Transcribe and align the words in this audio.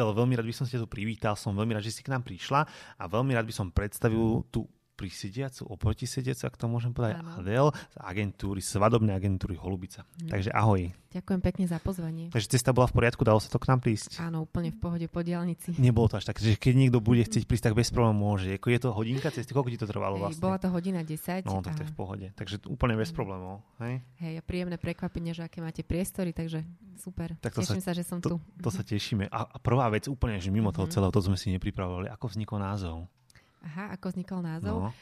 Adel, 0.00 0.16
veľmi 0.16 0.32
rád 0.32 0.48
by 0.48 0.56
som 0.56 0.64
ste 0.64 0.80
tu 0.80 0.88
privítal, 0.88 1.36
som 1.36 1.52
veľmi 1.52 1.76
rád, 1.76 1.84
že 1.84 1.92
si 1.92 2.00
k 2.00 2.08
nám 2.08 2.24
prišla 2.24 2.64
a 2.96 3.04
veľmi 3.04 3.36
rád 3.36 3.44
by 3.44 3.52
som 3.52 3.68
predstavil 3.68 4.48
tú 4.48 4.64
prisediacu, 5.00 5.64
oproti 5.64 6.04
sediacu, 6.04 6.44
ak 6.44 6.60
to 6.60 6.68
môžem 6.68 6.92
povedať, 6.92 7.24
ano. 7.24 7.40
Adel 7.40 7.66
z 7.72 7.96
agentúry, 8.04 8.60
svadobnej 8.60 9.16
agentúry 9.16 9.56
Holubica. 9.56 10.04
Hmm. 10.04 10.28
Takže 10.28 10.52
ahoj. 10.52 10.92
Ďakujem 11.10 11.40
pekne 11.42 11.64
za 11.66 11.80
pozvanie. 11.80 12.28
Takže 12.30 12.54
cesta 12.54 12.70
bola 12.70 12.86
v 12.86 13.00
poriadku, 13.00 13.24
dalo 13.24 13.42
sa 13.42 13.50
to 13.50 13.58
k 13.58 13.66
nám 13.72 13.82
prísť? 13.82 14.22
Áno, 14.22 14.46
úplne 14.46 14.70
v 14.70 14.78
pohode 14.78 15.06
po 15.10 15.24
diálnici. 15.24 15.74
Nebolo 15.74 16.06
to 16.06 16.20
až 16.20 16.30
tak, 16.30 16.38
že 16.38 16.54
keď 16.54 16.74
niekto 16.76 17.02
bude 17.02 17.24
chcieť 17.24 17.48
prísť, 17.48 17.72
tak 17.72 17.74
bez 17.74 17.90
problémov 17.90 18.38
môže. 18.38 18.52
Je 18.54 18.78
to 18.78 18.94
hodinka 18.94 19.32
cesty, 19.32 19.50
koľko 19.50 19.74
ti 19.74 19.78
to 19.80 19.90
trvalo 19.90 20.20
vlastne? 20.20 20.38
bola 20.38 20.60
to 20.60 20.70
hodina 20.70 21.02
10. 21.02 21.48
No, 21.50 21.64
tak 21.64 21.80
to 21.80 21.82
je 21.82 21.90
v 21.90 21.96
pohode. 21.96 22.26
Takže 22.38 22.62
úplne 22.70 22.94
bez 22.94 23.10
problémov. 23.10 23.64
Hej, 23.82 24.04
hej 24.22 24.34
a 24.38 24.42
príjemné 24.44 24.78
prekvapenie, 24.78 25.34
že 25.34 25.42
aké 25.48 25.58
máte 25.58 25.82
priestory, 25.82 26.30
takže 26.30 26.62
super. 26.94 27.34
Tak 27.42 27.58
to 27.58 27.66
Teším 27.66 27.82
sa, 27.82 27.90
sa, 27.90 27.92
že 27.98 28.04
som 28.06 28.22
to, 28.22 28.36
tu. 28.36 28.62
To 28.62 28.70
sa 28.70 28.86
tešíme. 28.86 29.26
A, 29.34 29.40
a 29.50 29.56
prvá 29.58 29.90
vec 29.90 30.06
úplne, 30.06 30.38
že 30.38 30.54
mimo 30.54 30.70
toho 30.70 30.86
mhm. 30.86 30.94
celého, 30.94 31.10
to 31.10 31.26
sme 31.26 31.34
si 31.34 31.50
nepripravovali. 31.50 32.06
Ako 32.12 32.30
vznikol 32.30 32.62
názov? 32.62 33.10
Aha, 33.60 33.94
ako 33.96 34.12
vznikol 34.12 34.40
názov? 34.40 34.88
No. 34.88 34.92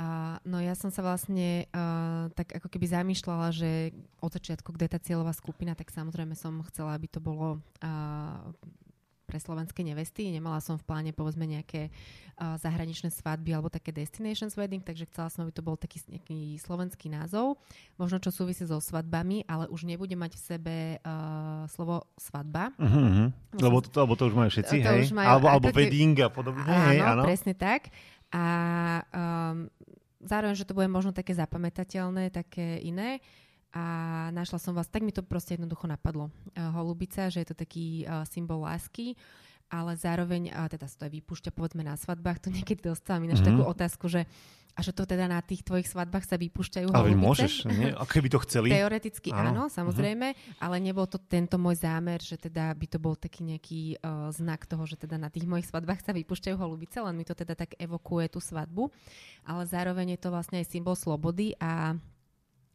A, 0.00 0.38
no 0.48 0.62
ja 0.64 0.72
som 0.72 0.88
sa 0.88 1.04
vlastne 1.04 1.68
uh, 1.76 2.32
tak 2.32 2.56
ako 2.56 2.72
keby 2.72 2.88
zamýšľala, 2.88 3.52
že 3.52 3.92
od 4.24 4.32
začiatku, 4.32 4.72
kde 4.72 4.88
je 4.88 4.94
tá 4.96 5.00
cieľová 5.02 5.36
skupina, 5.36 5.76
tak 5.76 5.92
samozrejme 5.92 6.32
som 6.32 6.64
chcela, 6.72 6.96
aby 6.96 7.04
to 7.10 7.20
bolo 7.20 7.60
uh, 7.84 8.40
pre 9.30 9.38
slovenské 9.38 9.86
nevesty. 9.86 10.26
Nemala 10.34 10.58
som 10.58 10.74
v 10.74 10.82
pláne 10.82 11.14
povedzme 11.14 11.46
nejaké 11.46 11.94
uh, 12.34 12.58
zahraničné 12.58 13.14
svadby 13.14 13.54
alebo 13.54 13.70
také 13.70 13.94
destinations 13.94 14.58
wedding, 14.58 14.82
takže 14.82 15.06
chcela 15.06 15.30
som, 15.30 15.46
aby 15.46 15.54
to 15.54 15.62
bol 15.62 15.78
taký 15.78 16.02
nejaký 16.10 16.58
slovenský 16.58 17.06
názov. 17.06 17.62
Možno 17.94 18.18
čo 18.18 18.34
súvisí 18.34 18.66
so 18.66 18.82
svadbami, 18.82 19.46
ale 19.46 19.70
už 19.70 19.86
nebude 19.86 20.18
mať 20.18 20.34
v 20.34 20.42
sebe 20.42 20.76
uh, 20.98 21.70
slovo 21.70 22.10
svadba. 22.18 22.74
Uh-huh, 22.74 22.90
uh-huh. 22.90 23.28
Lebo, 23.62 23.78
to, 23.78 23.94
lebo 23.94 24.18
to 24.18 24.26
už 24.26 24.34
majú 24.34 24.50
všetci, 24.50 24.76
to 24.82 24.90
hej? 24.90 25.00
Už 25.06 25.14
majú, 25.14 25.28
alebo, 25.30 25.46
alebo 25.46 25.66
wedding 25.70 26.18
a 26.18 26.28
podobne. 26.34 26.66
Áno, 26.66 26.90
hej, 26.90 26.98
áno, 26.98 27.22
presne 27.22 27.54
tak. 27.54 27.94
A 28.34 28.44
um, 29.14 29.70
zároveň, 30.18 30.58
že 30.58 30.66
to 30.66 30.74
bude 30.74 30.90
možno 30.90 31.14
také 31.14 31.38
zapamätateľné, 31.38 32.34
také 32.34 32.82
iné. 32.82 33.22
A 33.70 33.84
našla 34.34 34.58
som 34.58 34.74
vás, 34.74 34.90
tak 34.90 35.06
mi 35.06 35.14
to 35.14 35.22
proste 35.22 35.54
jednoducho 35.54 35.86
napadlo. 35.86 36.34
Uh, 36.56 36.74
holubica, 36.74 37.30
že 37.30 37.46
je 37.46 37.48
to 37.54 37.56
taký 37.56 38.02
uh, 38.02 38.26
symbol 38.26 38.66
lásky, 38.66 39.14
ale 39.70 39.94
zároveň, 39.94 40.50
uh, 40.50 40.66
teda 40.66 40.90
sa 40.90 40.98
to 40.98 41.06
aj 41.06 41.12
vypúšťa 41.14 41.50
povedzme 41.54 41.86
na 41.86 41.94
svadbách, 41.94 42.42
to 42.42 42.48
niekedy 42.56 42.82
dostávam 42.82 43.30
ináč 43.30 43.46
mm-hmm. 43.46 43.62
takú 43.62 43.62
otázku, 43.70 44.06
že 44.10 44.26
a 44.76 44.80
že 44.80 44.94
to 44.94 45.02
teda 45.02 45.26
na 45.26 45.42
tých 45.42 45.66
tvojich 45.66 45.90
svadbách 45.90 46.24
sa 46.26 46.38
vypúšťajú 46.38 46.94
Ale 46.94 47.12
môžeš, 47.18 47.66
nie? 47.70 47.90
A 47.90 48.06
keby 48.06 48.30
to 48.30 48.38
chceli? 48.46 48.70
Teoreticky 48.70 49.34
áno, 49.34 49.50
áno 49.50 49.64
samozrejme, 49.66 50.32
uh-huh. 50.32 50.62
ale 50.62 50.76
nebol 50.78 51.04
to 51.10 51.18
tento 51.18 51.58
môj 51.58 51.82
zámer, 51.82 52.22
že 52.22 52.38
teda 52.38 52.70
by 52.72 52.86
to 52.86 52.98
bol 53.02 53.18
taký 53.18 53.42
nejaký 53.44 53.98
uh, 54.00 54.30
znak 54.30 54.64
toho, 54.70 54.86
že 54.86 54.96
teda 54.96 55.18
na 55.18 55.28
tých 55.28 55.44
mojich 55.44 55.66
svadbách 55.66 56.00
sa 56.06 56.14
vypúšťajú 56.14 56.56
holubice, 56.56 57.02
len 57.02 57.14
mi 57.18 57.26
to 57.26 57.34
teda 57.34 57.58
tak 57.58 57.74
evokuje 57.76 58.30
tú 58.30 58.38
svadbu. 58.38 58.88
Ale 59.44 59.66
zároveň 59.66 60.14
je 60.16 60.20
to 60.22 60.28
vlastne 60.30 60.62
aj 60.62 60.70
symbol 60.70 60.94
slobody 60.94 61.52
a 61.58 61.98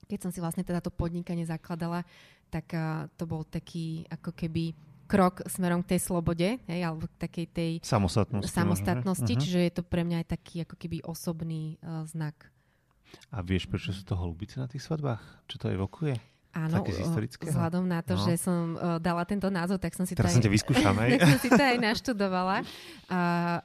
keď 0.06 0.20
som 0.26 0.32
si 0.32 0.40
vlastne 0.40 0.66
teda 0.66 0.82
to 0.82 0.94
podnikanie 0.94 1.46
zakladala, 1.46 2.06
tak 2.54 2.72
uh, 2.78 3.10
to 3.18 3.26
bol 3.26 3.44
taký 3.44 4.06
ako 4.08 4.32
keby 4.32 4.78
krok 5.06 5.46
smerom 5.46 5.86
k 5.86 5.96
tej 5.96 6.02
slobode, 6.02 6.58
hej, 6.58 6.82
alebo 6.82 7.06
k 7.06 7.16
takej 7.30 7.46
tej 7.54 7.72
samostatnosti, 7.86 8.50
samostatnosti 8.50 9.34
uh-huh. 9.34 9.44
čiže 9.44 9.60
je 9.62 9.74
to 9.74 9.84
pre 9.86 10.02
mňa 10.02 10.26
aj 10.26 10.28
taký 10.34 10.56
ako 10.66 10.76
keby 10.78 10.98
osobný 11.06 11.78
uh, 11.82 12.06
znak. 12.10 12.50
A 13.30 13.46
vieš, 13.46 13.70
prečo 13.70 13.94
sú 13.94 14.02
to 14.02 14.18
holubice 14.18 14.58
na 14.58 14.66
tých 14.66 14.82
svadbách? 14.82 15.22
Čo 15.46 15.56
to 15.62 15.68
evokuje? 15.72 16.18
Áno, 16.56 16.88
vzhľadom 16.88 17.84
na 17.84 18.00
to, 18.00 18.16
no. 18.16 18.24
že 18.24 18.40
som 18.40 18.80
uh, 18.80 18.96
dala 18.96 19.28
tento 19.28 19.52
názov, 19.52 19.76
tak 19.76 19.92
som 19.92 20.08
si 20.08 20.16
Teraz 20.16 20.32
to 20.32 20.40
aj, 20.40 20.48
vyskúšam, 20.48 20.96
tak 21.20 21.28
som 21.36 21.42
si 21.44 21.52
to 21.52 21.60
aj 21.60 21.78
naštudovala. 21.84 22.64
Uh, 23.12 23.60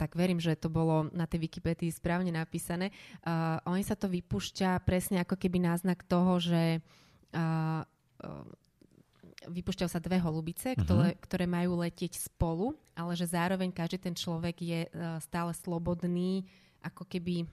tak 0.00 0.16
verím, 0.16 0.40
že 0.40 0.56
to 0.56 0.72
bolo 0.72 1.12
na 1.12 1.28
tej 1.28 1.44
Wikipedii 1.44 1.92
správne 1.92 2.32
napísané. 2.32 2.96
Uh, 3.20 3.60
oni 3.68 3.84
sa 3.84 3.92
to 3.92 4.08
vypúšťa 4.08 4.80
presne 4.88 5.20
ako 5.20 5.36
keby 5.36 5.60
náznak 5.60 6.00
toho, 6.08 6.40
že 6.40 6.80
uh, 7.36 7.84
uh, 8.24 8.44
vypúšťajú 9.44 9.90
sa 9.92 10.00
dve 10.00 10.16
holubice, 10.16 10.72
uh-huh. 10.72 10.80
ktoré, 10.80 11.10
ktoré 11.20 11.44
majú 11.44 11.76
letieť 11.84 12.16
spolu, 12.16 12.72
ale 12.96 13.12
že 13.20 13.28
zároveň 13.28 13.68
každý 13.68 14.00
ten 14.00 14.16
človek 14.16 14.56
je 14.64 14.80
uh, 14.88 15.20
stále 15.20 15.52
slobodný, 15.52 16.48
ako 16.80 17.04
keby 17.04 17.44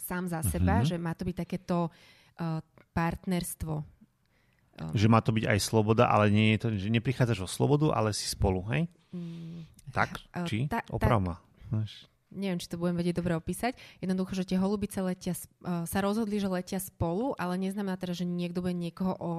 sám 0.00 0.32
za 0.32 0.40
seba, 0.48 0.80
uh-huh. 0.80 0.88
že 0.88 0.96
má 0.96 1.12
to 1.12 1.28
byť 1.28 1.36
takéto 1.44 1.92
uh, 1.92 2.64
partnerstvo. 2.96 3.97
Že 4.94 5.06
má 5.10 5.18
to 5.20 5.30
byť 5.34 5.44
aj 5.44 5.58
sloboda, 5.58 6.06
ale 6.06 6.30
nie 6.30 6.54
je 6.54 6.58
to, 6.62 6.68
že 6.74 6.88
neprichádzaš 6.88 7.44
o 7.44 7.48
slobodu, 7.48 7.90
ale 7.90 8.14
si 8.14 8.26
spolu, 8.30 8.62
hej? 8.70 8.86
Mm, 9.10 9.66
tak? 9.90 10.20
Či? 10.46 10.70
Ta, 10.70 10.84
Oprav 10.92 11.18
ma 11.18 11.36
neviem, 12.32 12.60
či 12.60 12.68
to 12.68 12.76
budem 12.76 12.96
vedieť 13.00 13.20
dobre 13.20 13.32
opísať. 13.36 13.76
Jednoducho, 14.04 14.36
že 14.36 14.44
tie 14.44 14.60
holubice 14.60 15.00
letia, 15.00 15.32
uh, 15.32 15.88
sa 15.88 15.98
rozhodli, 16.04 16.36
že 16.36 16.48
letia 16.48 16.80
spolu, 16.80 17.32
ale 17.40 17.56
neznamená 17.56 17.96
teda, 17.96 18.12
že 18.12 18.28
niekto 18.28 18.60
bude 18.60 18.76
niekoho 18.76 19.14
o, 19.16 19.30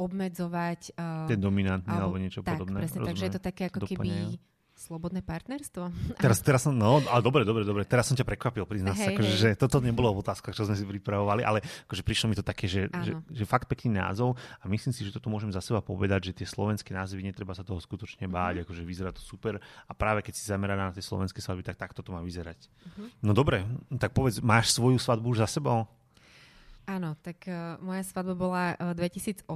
obmedzovať. 0.00 0.96
Uh, 0.96 1.28
Ten 1.28 1.40
dominantný 1.40 1.92
alebo, 1.92 2.16
alebo 2.16 2.24
niečo 2.24 2.40
tak, 2.40 2.56
podobné. 2.56 2.80
Presne, 2.80 3.04
takže 3.04 3.24
je 3.28 3.34
to 3.36 3.42
také 3.42 3.62
ako 3.68 3.84
keby 3.84 4.40
Slobodné 4.80 5.20
partnerstvo? 5.20 5.92
Teraz, 6.24 6.40
teraz 6.40 6.64
som, 6.64 6.72
no, 6.72 7.04
ale 7.04 7.20
dobre, 7.20 7.44
dobre, 7.44 7.68
dobre. 7.68 7.84
Teraz 7.84 8.08
som 8.08 8.16
ťa 8.16 8.24
prekvapil, 8.24 8.64
priznám 8.64 8.96
sa, 8.96 9.12
akože, 9.12 9.32
že 9.36 9.48
toto 9.52 9.76
nebolo 9.84 10.08
v 10.16 10.24
otázkach, 10.24 10.56
čo 10.56 10.64
sme 10.64 10.72
si 10.72 10.88
pripravovali, 10.88 11.44
ale 11.44 11.60
akože 11.84 12.00
prišlo 12.00 12.32
mi 12.32 12.36
to 12.36 12.40
také, 12.40 12.64
že, 12.64 12.88
že, 13.04 13.12
že, 13.28 13.44
fakt 13.44 13.68
pekný 13.68 14.00
názov 14.00 14.40
a 14.56 14.64
myslím 14.72 14.96
si, 14.96 15.04
že 15.04 15.12
toto 15.12 15.28
môžem 15.28 15.52
za 15.52 15.60
seba 15.60 15.84
povedať, 15.84 16.32
že 16.32 16.42
tie 16.42 16.48
slovenské 16.48 16.96
názvy, 16.96 17.20
netreba 17.20 17.52
sa 17.52 17.60
toho 17.60 17.76
skutočne 17.76 18.24
báť, 18.24 18.60
mm. 18.60 18.62
akože 18.64 18.82
vyzerá 18.88 19.12
to 19.12 19.20
super 19.20 19.60
a 19.60 19.92
práve 19.92 20.24
keď 20.24 20.32
si 20.32 20.48
zameraná 20.48 20.88
na 20.88 20.94
tie 20.96 21.04
slovenské 21.04 21.44
svadby, 21.44 21.60
tak 21.60 21.76
takto 21.76 22.00
to 22.00 22.16
má 22.16 22.24
vyzerať. 22.24 22.64
Mm-hmm. 22.64 23.06
No 23.20 23.36
dobre, 23.36 23.68
tak 24.00 24.16
povedz, 24.16 24.40
máš 24.40 24.72
svoju 24.72 24.96
svadbu 24.96 25.36
už 25.36 25.44
za 25.44 25.48
sebou? 25.60 25.84
Áno, 26.90 27.14
tak 27.22 27.46
uh, 27.46 27.78
moja 27.78 28.02
svadba 28.02 28.34
bola 28.34 28.74
uh, 28.74 28.90
e, 28.98 28.98
2018, 28.98 29.46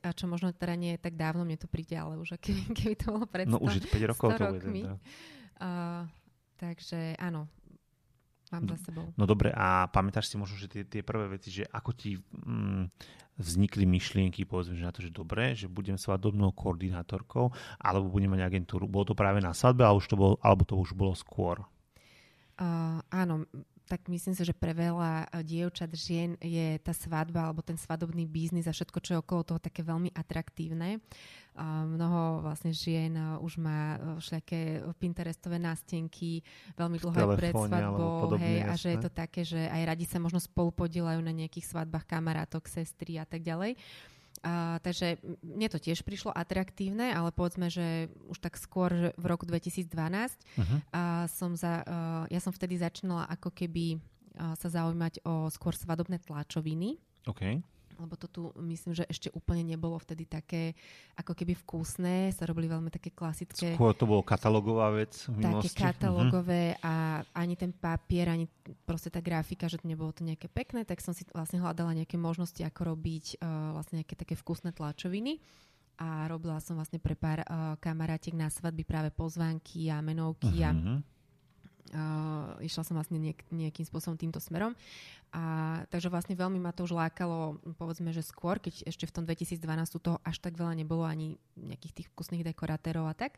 a 0.00 0.08
čo 0.16 0.24
možno 0.24 0.56
teda 0.56 0.72
nie 0.72 0.96
je 0.96 1.00
tak 1.04 1.12
dávno, 1.12 1.44
mne 1.44 1.60
to 1.60 1.68
príde, 1.68 1.92
ale 1.92 2.16
už 2.16 2.40
keby, 2.40 2.72
keby 2.80 2.94
to 2.96 3.12
bolo 3.12 3.28
pred 3.28 3.44
100, 3.44 3.52
No 3.52 3.60
už 3.60 3.76
je 3.76 3.82
to 3.84 3.92
5 3.92 4.10
rokov. 4.16 4.28
100 4.32 4.40
to 4.40 4.44
rokmi. 4.48 4.82
Bude, 4.88 4.96
uh, 5.60 6.02
takže 6.56 7.12
áno, 7.20 7.44
mám 8.48 8.64
no, 8.64 8.72
za 8.72 8.76
sebou. 8.88 9.12
No 9.20 9.28
dobre, 9.28 9.52
a 9.52 9.84
pamätáš 9.92 10.32
si 10.32 10.40
možno, 10.40 10.56
že 10.56 10.72
tie, 10.72 10.88
tie 10.88 11.04
prvé 11.04 11.28
veci, 11.36 11.52
že 11.52 11.68
ako 11.68 11.90
ti 11.92 12.16
mm, 12.16 12.88
vznikli 13.36 13.84
myšlienky, 13.84 14.48
povedzme, 14.48 14.80
že 14.80 14.88
na 14.88 14.94
to, 14.96 15.04
že 15.04 15.12
dobre, 15.12 15.52
že 15.52 15.68
budem 15.68 16.00
svadobnou 16.00 16.56
koordinátorkou, 16.56 17.52
alebo 17.76 18.08
budem 18.08 18.32
mať 18.32 18.48
agentúru. 18.48 18.88
Bolo 18.88 19.12
to 19.12 19.14
práve 19.18 19.44
na 19.44 19.52
svadbe, 19.52 19.84
alebo, 19.84 20.00
už 20.00 20.08
to 20.08 20.16
bolo, 20.16 20.34
alebo 20.40 20.64
to 20.64 20.72
už 20.72 20.96
bolo 20.96 21.12
skôr? 21.12 21.60
Uh, 22.56 23.04
áno, 23.12 23.44
tak 23.86 24.10
myslím 24.10 24.34
si, 24.34 24.42
že 24.42 24.52
pre 24.52 24.74
veľa 24.74 25.30
eh, 25.30 25.46
dievčat, 25.46 25.90
žien 25.94 26.34
je 26.42 26.76
tá 26.82 26.90
svadba 26.90 27.46
alebo 27.46 27.62
ten 27.62 27.78
svadobný 27.78 28.26
biznis 28.26 28.66
a 28.66 28.74
všetko, 28.74 28.98
čo 28.98 29.10
je 29.16 29.22
okolo 29.22 29.42
toho 29.46 29.60
také 29.62 29.86
veľmi 29.86 30.10
atraktívne. 30.12 30.98
Mnoho 31.56 32.44
vlastne 32.44 32.74
žien 32.74 33.16
eh, 33.16 33.40
už 33.40 33.62
má 33.62 33.96
eh, 33.96 34.20
všelijaké 34.20 34.60
Pinterestové 34.98 35.56
nástenky 35.56 36.44
veľmi 36.76 36.98
dlho 37.00 37.16
aj 37.16 37.28
pred 37.38 37.54
svadbou 37.54 38.36
hej, 38.36 38.58
a 38.66 38.72
že 38.76 38.88
je 38.92 38.98
to 39.00 39.10
také, 39.10 39.40
že 39.46 39.70
aj 39.70 39.82
radi 39.86 40.04
sa 40.04 40.18
možno 40.20 40.42
spolu 40.42 40.74
podielajú 40.74 41.22
na 41.22 41.32
nejakých 41.32 41.70
svadbách 41.70 42.04
kamarátok, 42.04 42.68
sestry 42.68 43.16
a 43.16 43.24
tak 43.24 43.40
ďalej. 43.40 43.78
A, 44.46 44.78
takže 44.78 45.18
mne 45.42 45.66
to 45.66 45.82
tiež 45.82 46.06
prišlo 46.06 46.30
atraktívne, 46.30 47.10
ale 47.10 47.34
povedzme, 47.34 47.66
že 47.66 48.06
už 48.30 48.38
tak 48.38 48.54
skôr 48.54 49.10
v 49.10 49.24
roku 49.26 49.42
2012 49.42 49.90
uh-huh. 49.90 50.78
a 50.94 51.26
som 51.26 51.58
za, 51.58 51.82
uh, 51.82 52.24
ja 52.30 52.38
som 52.38 52.54
vtedy 52.54 52.78
začínala 52.78 53.26
ako 53.26 53.50
keby 53.50 53.98
sa 54.36 54.68
zaujímať 54.68 55.24
o 55.24 55.48
skôr 55.48 55.72
svadobné 55.72 56.20
tlačoviny. 56.20 57.00
Okay 57.24 57.64
lebo 57.96 58.14
to 58.16 58.26
tu 58.28 58.42
myslím, 58.60 58.92
že 58.92 59.04
ešte 59.08 59.28
úplne 59.32 59.64
nebolo 59.64 59.96
vtedy 59.96 60.28
také 60.28 60.76
ako 61.16 61.32
keby 61.32 61.56
vkusné, 61.56 62.30
sa 62.32 62.44
robili 62.44 62.68
veľmi 62.68 62.92
také 62.92 63.12
klasické. 63.12 63.74
Skôr 63.74 63.96
to 63.96 64.04
bolo 64.04 64.22
katalogová 64.22 64.92
vec 64.92 65.16
v 65.28 65.40
Také 65.40 65.68
mhm. 65.72 65.76
katalogové 65.76 66.64
uh-huh. 66.76 66.86
a 66.86 66.94
ani 67.36 67.54
ten 67.56 67.72
papier, 67.72 68.28
ani 68.28 68.46
proste 68.84 69.08
tá 69.08 69.24
grafika, 69.24 69.66
že 69.66 69.80
to 69.80 69.88
nebolo 69.88 70.12
to 70.12 70.22
nejaké 70.22 70.46
pekné, 70.52 70.84
tak 70.84 71.00
som 71.00 71.16
si 71.16 71.24
vlastne 71.32 71.60
hľadala 71.60 71.96
nejaké 71.96 72.20
možnosti, 72.20 72.60
ako 72.60 72.96
robiť 72.96 73.40
uh, 73.40 73.74
vlastne 73.76 74.04
nejaké 74.04 74.14
také 74.14 74.34
vkusné 74.36 74.76
tlačoviny 74.76 75.40
a 75.96 76.28
robila 76.28 76.60
som 76.60 76.76
vlastne 76.76 77.00
pre 77.00 77.16
pár 77.16 77.40
uh, 77.40 77.80
kamarátiek 77.80 78.36
na 78.36 78.52
svadby 78.52 78.84
práve 78.84 79.08
pozvánky 79.08 79.88
a 79.88 80.04
menovky 80.04 80.60
uh-huh. 80.60 80.68
a 80.68 80.72
mhm. 80.72 81.15
Uh, 81.94 82.58
išla 82.66 82.82
som 82.82 82.98
vlastne 82.98 83.22
niek- 83.22 83.46
nejakým 83.54 83.86
spôsobom 83.86 84.18
týmto 84.18 84.42
smerom. 84.42 84.74
A, 85.30 85.84
takže 85.92 86.08
vlastne 86.08 86.32
veľmi 86.32 86.56
ma 86.56 86.72
to 86.72 86.86
už 86.86 86.96
lákalo, 86.96 87.60
povedzme, 87.76 88.08
že 88.14 88.24
skôr, 88.24 88.56
keď 88.56 88.88
ešte 88.88 89.04
v 89.04 89.14
tom 89.14 89.24
2012 89.28 89.60
toho 90.00 90.16
až 90.24 90.40
tak 90.40 90.56
veľa 90.56 90.72
nebolo 90.78 91.04
ani 91.04 91.36
nejakých 91.58 92.02
tých 92.02 92.08
vkusných 92.14 92.46
dekoratérov 92.46 93.04
a 93.04 93.14
tak. 93.14 93.36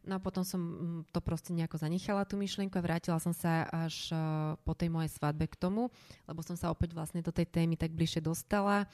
No 0.00 0.16
a 0.16 0.20
potom 0.20 0.40
som 0.44 0.60
mm, 0.60 1.00
to 1.12 1.20
proste 1.20 1.52
nejako 1.52 1.76
zanechala 1.76 2.24
tú 2.24 2.40
myšlienku 2.40 2.72
a 2.72 2.84
vrátila 2.84 3.20
som 3.20 3.36
sa 3.36 3.68
až 3.68 4.08
uh, 4.12 4.56
po 4.64 4.72
tej 4.72 4.88
mojej 4.88 5.12
svadbe 5.12 5.44
k 5.44 5.60
tomu, 5.60 5.92
lebo 6.24 6.40
som 6.40 6.56
sa 6.56 6.72
opäť 6.72 6.96
vlastne 6.96 7.20
do 7.20 7.28
tej 7.28 7.44
témy 7.44 7.76
tak 7.76 7.92
bližšie 7.92 8.24
dostala 8.24 8.88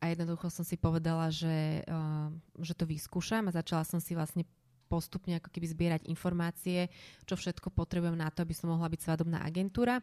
a 0.00 0.04
jednoducho 0.08 0.52
som 0.52 0.64
si 0.64 0.76
povedala, 0.76 1.32
že, 1.32 1.84
uh, 1.88 2.28
že 2.60 2.76
to 2.76 2.84
vyskúšam 2.84 3.48
a 3.48 3.56
začala 3.56 3.88
som 3.88 4.00
si 4.04 4.12
vlastne 4.12 4.44
postupne 4.90 5.38
ako 5.38 5.54
keby 5.54 5.66
zbierať 5.70 6.02
informácie, 6.10 6.90
čo 7.22 7.38
všetko 7.38 7.70
potrebujem 7.70 8.18
na 8.18 8.26
to, 8.34 8.42
aby 8.42 8.50
som 8.50 8.74
mohla 8.74 8.90
byť 8.90 9.00
svadobná 9.06 9.46
agentúra 9.46 10.02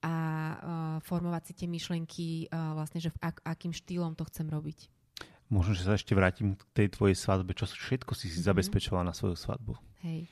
a 0.00 0.12
uh, 0.12 0.96
formovať 1.00 1.42
si 1.48 1.52
tie 1.64 1.68
myšlenky 1.68 2.28
uh, 2.52 2.76
vlastne, 2.76 3.00
že 3.00 3.08
v 3.12 3.20
ak, 3.20 3.40
akým 3.44 3.72
štýlom 3.72 4.12
to 4.16 4.28
chcem 4.28 4.48
robiť. 4.48 4.92
Možno, 5.50 5.74
že 5.74 5.82
sa 5.82 5.98
ešte 5.98 6.14
vrátim 6.14 6.54
k 6.54 6.62
tej 6.72 6.88
tvojej 6.94 7.18
svadbe. 7.18 7.52
Čo 7.56 7.66
všetko 7.66 8.14
si 8.14 8.30
si 8.30 8.38
mm-hmm. 8.38 8.48
zabezpečovala 8.48 9.10
na 9.10 9.14
svoju 9.16 9.34
svadbu? 9.34 9.74
Hej. 10.06 10.30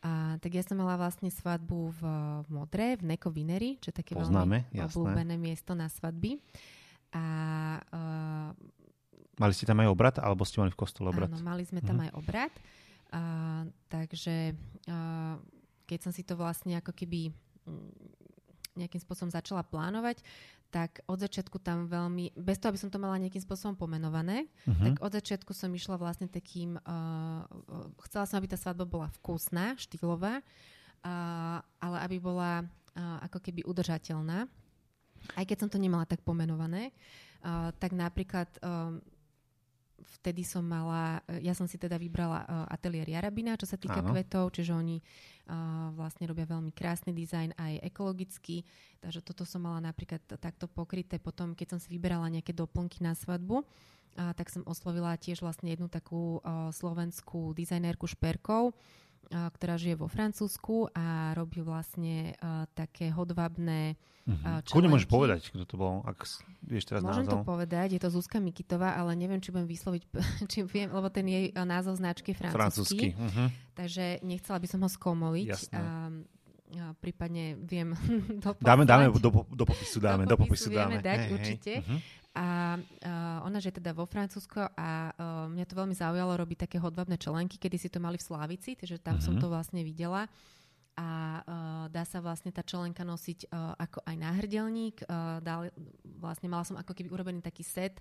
A, 0.00 0.40
tak 0.40 0.56
ja 0.56 0.64
som 0.64 0.80
mala 0.80 0.96
vlastne 0.96 1.28
svadbu 1.28 1.92
v, 1.92 2.00
v 2.40 2.48
Modre, 2.48 2.96
v 2.96 3.04
Neko 3.04 3.28
Vinery, 3.28 3.76
čo 3.76 3.92
je 3.92 4.00
také 4.00 4.16
Poznáme, 4.16 4.64
veľmi 4.72 4.80
jasné. 4.80 4.88
obľúbené 4.88 5.34
miesto 5.36 5.76
na 5.76 5.92
svadby. 5.92 6.40
A 7.12 7.24
uh, 7.84 8.50
Mali 9.36 9.52
ste 9.52 9.68
tam 9.68 9.84
aj 9.84 9.88
obrad, 9.92 10.16
alebo 10.16 10.48
ste 10.48 10.64
mali 10.64 10.72
v 10.72 10.80
kostole 10.80 11.12
obrad? 11.12 11.28
Áno, 11.28 11.44
mali 11.44 11.60
sme 11.68 11.84
tam 11.84 12.00
mm. 12.00 12.04
aj 12.08 12.10
obrad. 12.16 12.52
Uh, 13.14 13.70
takže 13.86 14.58
uh, 14.90 15.38
keď 15.86 15.98
som 16.02 16.12
si 16.12 16.26
to 16.26 16.34
vlastne 16.34 16.74
ako 16.74 16.90
keby 16.90 17.30
mm, 17.64 17.90
nejakým 18.76 19.00
spôsobom 19.00 19.30
začala 19.32 19.62
plánovať, 19.64 20.20
tak 20.74 21.00
od 21.06 21.16
začiatku 21.22 21.62
tam 21.62 21.86
veľmi, 21.86 22.36
bez 22.36 22.58
toho, 22.58 22.74
aby 22.74 22.80
som 22.82 22.90
to 22.92 23.00
mala 23.00 23.16
nejakým 23.16 23.40
spôsobom 23.40 23.78
pomenované, 23.78 24.50
uh-huh. 24.66 24.82
tak 24.82 24.94
od 25.00 25.12
začiatku 25.14 25.54
som 25.56 25.70
išla 25.72 25.96
vlastne 25.96 26.28
takým, 26.28 26.76
uh, 26.82 27.46
chcela 28.10 28.26
som, 28.28 28.36
aby 28.36 28.50
tá 28.50 28.58
svadba 28.58 28.84
bola 28.84 29.08
vkusná, 29.22 29.78
štýlová, 29.80 30.42
uh, 30.42 31.62
ale 31.80 31.96
aby 32.04 32.16
bola 32.20 32.66
uh, 32.66 33.18
ako 33.24 33.40
keby 33.40 33.64
udržateľná. 33.64 34.50
Aj 35.32 35.44
keď 35.48 35.64
som 35.64 35.70
to 35.72 35.80
nemala 35.80 36.04
tak 36.04 36.20
pomenované, 36.26 36.90
uh, 37.46 37.72
tak 37.78 37.94
napríklad 37.96 38.50
uh, 38.60 39.00
vtedy 39.96 40.44
som 40.44 40.64
mala, 40.64 41.24
ja 41.40 41.56
som 41.56 41.64
si 41.64 41.80
teda 41.80 41.96
vybrala 41.96 42.44
uh, 42.44 42.66
ateliér 42.68 43.16
Jarabina, 43.16 43.56
čo 43.56 43.64
sa 43.64 43.80
týka 43.80 44.04
Áno. 44.04 44.12
kvetov, 44.12 44.52
čiže 44.52 44.76
oni 44.76 45.00
uh, 45.00 45.92
vlastne 45.96 46.28
robia 46.28 46.44
veľmi 46.44 46.72
krásny 46.72 47.16
dizajn, 47.16 47.56
aj 47.56 47.80
ekologický, 47.84 48.62
takže 49.00 49.20
toto 49.24 49.48
som 49.48 49.64
mala 49.64 49.80
napríklad 49.80 50.20
takto 50.38 50.68
pokryté. 50.68 51.16
Potom, 51.16 51.56
keď 51.56 51.76
som 51.76 51.78
si 51.80 51.88
vyberala 51.88 52.28
nejaké 52.28 52.52
doplnky 52.52 53.00
na 53.00 53.16
svadbu, 53.16 53.64
uh, 53.64 54.32
tak 54.36 54.52
som 54.52 54.64
oslovila 54.68 55.16
tiež 55.16 55.40
vlastne 55.40 55.72
jednu 55.72 55.88
takú 55.88 56.40
slovenskú 56.72 57.56
dizajnérku 57.56 58.04
šperkov, 58.08 58.76
ktorá 59.30 59.74
žije 59.74 59.98
vo 59.98 60.06
Francúzsku 60.06 60.90
a 60.94 61.34
robí 61.34 61.58
vlastne 61.58 62.38
uh, 62.38 62.64
také 62.78 63.10
hodvabné 63.10 63.98
uh, 64.26 64.62
Kľudne 64.62 64.90
môžeš 64.90 65.08
povedať, 65.10 65.40
kto 65.50 65.66
to 65.66 65.76
bol, 65.78 66.02
ak 66.06 66.26
vieš 66.62 66.86
teraz 66.86 67.02
Môžem 67.02 67.26
názov. 67.26 67.42
to 67.42 67.46
povedať, 67.46 67.98
je 67.98 68.00
to 68.02 68.10
Zuzka 68.10 68.38
Mikitová, 68.38 68.94
ale 68.94 69.18
neviem, 69.18 69.42
či 69.42 69.50
budem 69.50 69.66
vysloviť, 69.66 70.02
či 70.50 70.62
viem, 70.66 70.90
lebo 70.90 71.10
ten 71.10 71.26
jej 71.26 71.50
názov 71.54 71.98
značky 71.98 72.34
je 72.34 72.38
francúzsky. 72.38 72.58
francúzsky. 72.58 73.06
Uh-huh. 73.14 73.48
Takže 73.74 74.22
nechcela 74.22 74.58
by 74.62 74.66
som 74.70 74.80
ho 74.82 74.90
skomoliť. 74.90 75.48
Jasné. 75.50 75.78
Um, 75.78 76.14
prípadne 76.98 77.54
viem 77.62 77.94
Dáme, 78.66 78.82
dáme 78.82 79.14
do, 79.22 79.30
do 79.46 79.64
popisu, 79.64 80.02
dáme, 80.02 80.26
do 80.26 80.34
popisu, 80.34 80.70
do 80.70 80.74
popisu 80.74 80.90
dáme. 80.90 80.98
dať, 80.98 81.18
hej, 81.22 81.30
určite. 81.30 81.72
Uh-huh. 81.82 81.98
A 82.36 82.76
uh, 82.76 83.48
ona 83.48 83.64
že 83.64 83.72
teda 83.72 83.96
vo 83.96 84.04
Francúzsku 84.04 84.60
a 84.60 85.08
uh, 85.16 85.48
mňa 85.48 85.64
to 85.64 85.72
veľmi 85.72 85.96
zaujalo 85.96 86.36
robiť 86.36 86.68
také 86.68 86.76
hodvabné 86.76 87.16
čelenky, 87.16 87.56
kedy 87.56 87.80
si 87.80 87.88
to 87.88 87.96
mali 87.96 88.20
v 88.20 88.28
Slávici, 88.28 88.76
takže 88.76 89.00
tam 89.00 89.16
uh-huh. 89.16 89.24
som 89.24 89.34
mhm. 89.36 89.40
to 89.40 89.46
vlastne 89.48 89.80
videla. 89.80 90.28
A 90.96 91.08
uh, 91.44 91.84
dá 91.92 92.04
sa 92.08 92.20
vlastne 92.24 92.52
tá 92.52 92.64
čelenka 92.64 93.04
nosiť 93.04 93.48
uh, 93.48 93.76
ako 93.76 94.04
aj 94.04 94.16
náhrdelník. 94.16 94.96
Uh, 95.04 95.40
dal, 95.44 95.68
vlastne 96.20 96.48
mala 96.48 96.64
som 96.64 96.76
ako 96.76 96.92
keby 96.92 97.08
urobený 97.12 97.40
taký 97.44 97.64
set, 97.64 98.00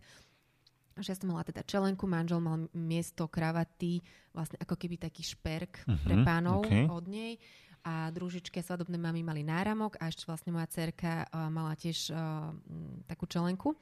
že 0.96 1.12
ja 1.12 1.20
som 1.20 1.28
mala 1.28 1.44
teda 1.44 1.64
čelenku, 1.64 2.08
manžel 2.08 2.40
mal 2.40 2.72
miesto 2.72 3.28
kravaty, 3.28 4.00
vlastne 4.32 4.56
ako 4.64 4.80
keby 4.80 4.96
taký 5.00 5.28
šperk 5.28 5.84
uh-huh, 5.84 5.96
pre 6.08 6.16
pánov 6.24 6.64
okay. 6.68 6.88
od 6.88 7.08
nej 7.08 7.36
a 7.86 8.10
družičky 8.10 8.58
a 8.60 8.66
svadobné 8.66 8.98
mami 8.98 9.22
mali 9.22 9.46
náramok 9.46 9.94
a 10.02 10.10
ešte 10.10 10.26
vlastne 10.26 10.50
moja 10.50 10.66
cerka 10.66 11.30
uh, 11.30 11.54
mala 11.54 11.78
tiež 11.78 12.10
uh, 12.10 12.50
takú 13.06 13.30
čelenku. 13.30 13.78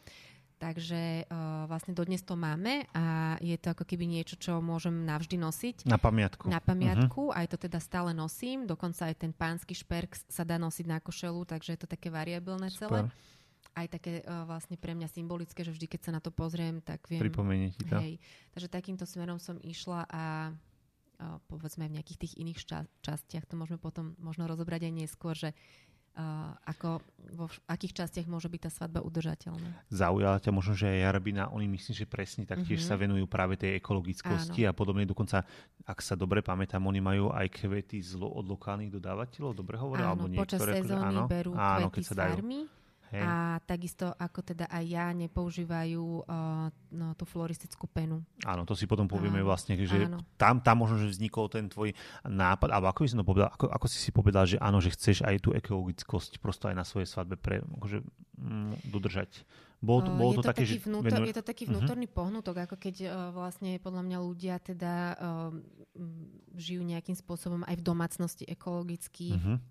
Takže 0.63 1.27
uh, 1.27 1.67
vlastne 1.67 1.91
dodnes 1.91 2.23
to 2.23 2.39
máme 2.39 2.87
a 2.95 3.35
je 3.43 3.59
to 3.59 3.75
ako 3.75 3.83
keby 3.83 4.07
niečo, 4.07 4.39
čo 4.39 4.63
môžem 4.63 5.03
navždy 5.03 5.35
nosiť. 5.35 5.83
Na 5.83 5.99
pamiatku. 5.99 6.47
Na 6.47 6.63
pamiatku, 6.63 7.35
uh-huh. 7.35 7.35
aj 7.35 7.51
to 7.51 7.57
teda 7.67 7.83
stále 7.83 8.15
nosím. 8.15 8.63
Dokonca 8.63 9.11
aj 9.11 9.27
ten 9.27 9.35
pánsky 9.35 9.75
šperk 9.75 10.15
sa 10.31 10.47
dá 10.47 10.55
nosiť 10.55 10.87
na 10.87 11.03
košelu, 11.03 11.43
takže 11.43 11.75
je 11.75 11.79
to 11.83 11.87
také 11.91 12.07
variabilné 12.07 12.71
Super. 12.71 12.79
celé. 12.79 12.99
Aj 13.75 13.87
také 13.91 14.23
uh, 14.23 14.47
vlastne 14.47 14.79
pre 14.79 14.95
mňa 14.95 15.11
symbolické, 15.11 15.67
že 15.67 15.75
vždy, 15.75 15.83
keď 15.91 15.99
sa 15.99 16.11
na 16.15 16.23
to 16.23 16.31
pozriem, 16.31 16.79
tak 16.79 17.03
viem... 17.11 17.19
Pripomenie 17.19 17.75
ti 17.75 17.83
to. 17.83 17.99
Hej, 17.99 18.23
takže 18.55 18.71
takýmto 18.71 19.03
smerom 19.03 19.43
som 19.43 19.59
išla 19.59 20.07
a 20.07 20.55
uh, 20.55 21.43
povedzme 21.51 21.91
v 21.91 21.99
nejakých 21.99 22.23
tých 22.23 22.33
iných 22.39 22.59
ča- 22.63 22.87
častiach, 23.03 23.43
to 23.51 23.59
môžeme 23.59 23.83
potom 23.83 24.15
možno 24.15 24.47
rozobrať 24.47 24.87
aj 24.87 24.93
neskôr, 24.95 25.35
že 25.35 25.51
Uh, 26.13 26.53
ako 26.69 27.01
vo 27.33 27.49
v 27.49 27.57
akých 27.65 28.05
častiach 28.05 28.29
môže 28.29 28.45
byť 28.45 28.61
tá 28.61 28.69
svadba 28.69 29.01
udržateľná. 29.01 29.89
Zaujala 29.89 30.37
ťa 30.37 30.53
možno, 30.53 30.77
že 30.77 30.85
aj 30.85 31.09
Jarabina, 31.09 31.49
oni 31.49 31.65
myslím, 31.73 31.93
že 31.97 32.05
presne 32.05 32.45
taktiež 32.45 32.85
uh-huh. 32.85 32.93
sa 32.93 33.01
venujú 33.01 33.25
práve 33.25 33.57
tej 33.57 33.81
ekologickosti 33.81 34.61
Áno. 34.61 34.69
a 34.69 34.73
podobne. 34.77 35.09
Dokonca, 35.09 35.41
ak 35.81 35.99
sa 36.05 36.13
dobre 36.13 36.45
pamätám, 36.45 36.85
oni 36.85 37.01
majú 37.01 37.33
aj 37.33 37.49
kvety 37.57 38.05
z, 38.05 38.21
od 38.21 38.45
lokálnych 38.45 38.93
dodávateľov, 38.93 39.57
dobre 39.57 39.81
hovorím? 39.81 40.05
Áno, 40.05 40.13
alebo 40.13 40.25
počas 40.37 40.61
niektoré, 40.61 40.71
sezóny 40.85 41.01
áno, 41.01 41.23
berú 41.25 41.51
áno, 41.57 41.89
kvety 41.89 41.95
keď 41.97 42.03
sa 42.05 42.13
dajú. 42.13 42.33
farmy 42.37 42.61
Hej. 43.13 43.21
A 43.21 43.61
takisto 43.61 44.09
ako 44.17 44.41
teda 44.41 44.65
aj 44.73 44.83
ja 44.89 45.05
nepoužívajú 45.13 46.25
uh, 46.25 46.73
no, 46.89 47.13
tú 47.13 47.29
floristickú 47.29 47.85
penu. 47.85 48.25
Áno, 48.41 48.65
to 48.65 48.73
si 48.73 48.89
potom 48.89 49.05
povieme 49.05 49.45
áno, 49.45 49.53
vlastne, 49.53 49.77
že 49.77 50.09
tam, 50.33 50.57
tam 50.57 50.81
možno, 50.81 50.97
že 50.97 51.13
vznikol 51.13 51.45
ten 51.45 51.69
tvoj 51.69 51.93
nápad, 52.25 52.73
alebo 52.73 52.89
ako 52.89 53.05
by 53.05 53.09
som 53.13 53.19
to 53.21 53.29
povedal, 53.29 53.49
ako, 53.53 53.65
ako 53.69 53.85
si 53.85 54.01
si 54.01 54.09
povedal, 54.09 54.49
že 54.49 54.57
áno, 54.57 54.81
že 54.81 54.89
chceš 54.89 55.21
aj 55.21 55.45
tú 55.45 55.53
ekologickosť 55.53 56.41
prosto 56.41 56.73
aj 56.73 56.75
na 56.75 56.81
svojej 56.81 57.05
svadbe 57.05 57.37
pre, 57.37 57.61
akože, 57.61 58.01
mm, 58.41 58.89
dodržať. 58.89 59.45
Bol, 59.77 60.01
uh, 60.01 60.09
bol 60.17 60.33
je, 60.33 60.37
to 60.39 60.43
také, 60.49 60.65
taký 60.65 60.79
vnútor, 60.89 61.21
je 61.21 61.37
to 61.37 61.45
taký 61.45 61.63
mhm. 61.67 61.71
vnútorný 61.75 62.07
uh-huh. 62.09 62.17
pohnutok, 62.17 62.55
ako 62.65 62.75
keď 62.81 62.95
uh, 63.05 63.09
vlastne 63.29 63.77
podľa 63.77 64.01
mňa 64.09 64.17
ľudia 64.25 64.55
teda 64.57 64.93
uh, 65.13 65.51
žijú 66.57 66.81
nejakým 66.81 67.13
spôsobom 67.13 67.61
aj 67.69 67.77
v 67.77 67.83
domácnosti 67.85 68.43
ekologicky. 68.49 69.37
Uh-huh. 69.37 69.61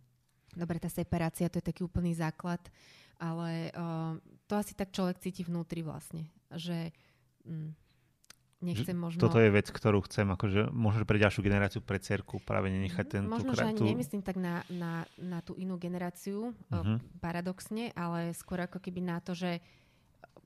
Dobre, 0.53 0.77
tá 0.77 0.93
separácia, 0.93 1.49
to 1.49 1.59
je 1.59 1.69
taký 1.73 1.81
úplný 1.83 2.13
základ 2.13 2.61
ale 3.23 3.71
uh, 3.71 4.19
to 4.51 4.59
asi 4.59 4.75
tak 4.75 4.91
človek 4.91 5.23
cíti 5.23 5.47
vnútri 5.47 5.87
vlastne, 5.87 6.27
že 6.51 6.91
mm, 7.47 7.71
nechcem 8.67 8.99
možno... 8.99 9.23
Toto 9.23 9.39
je 9.39 9.47
vec, 9.47 9.71
ktorú 9.71 10.03
chcem, 10.11 10.27
akože 10.27 10.75
možno 10.75 11.07
pre 11.07 11.23
ďalšiu 11.23 11.47
generáciu, 11.47 11.79
pre 11.79 12.03
cerku 12.03 12.43
práve 12.43 12.75
nenechať 12.75 13.07
ten... 13.07 13.23
Možno, 13.31 13.55
že 13.55 13.63
ani 13.63 13.95
nemyslím 13.95 14.27
tak 14.27 14.35
na, 14.35 14.67
na, 14.67 15.07
na 15.23 15.39
tú 15.39 15.55
inú 15.55 15.79
generáciu, 15.79 16.51
uh-huh. 16.51 16.99
paradoxne, 17.23 17.95
ale 17.95 18.35
skôr 18.35 18.67
ako 18.67 18.83
keby 18.83 19.07
na 19.07 19.23
to, 19.23 19.39
že 19.39 19.63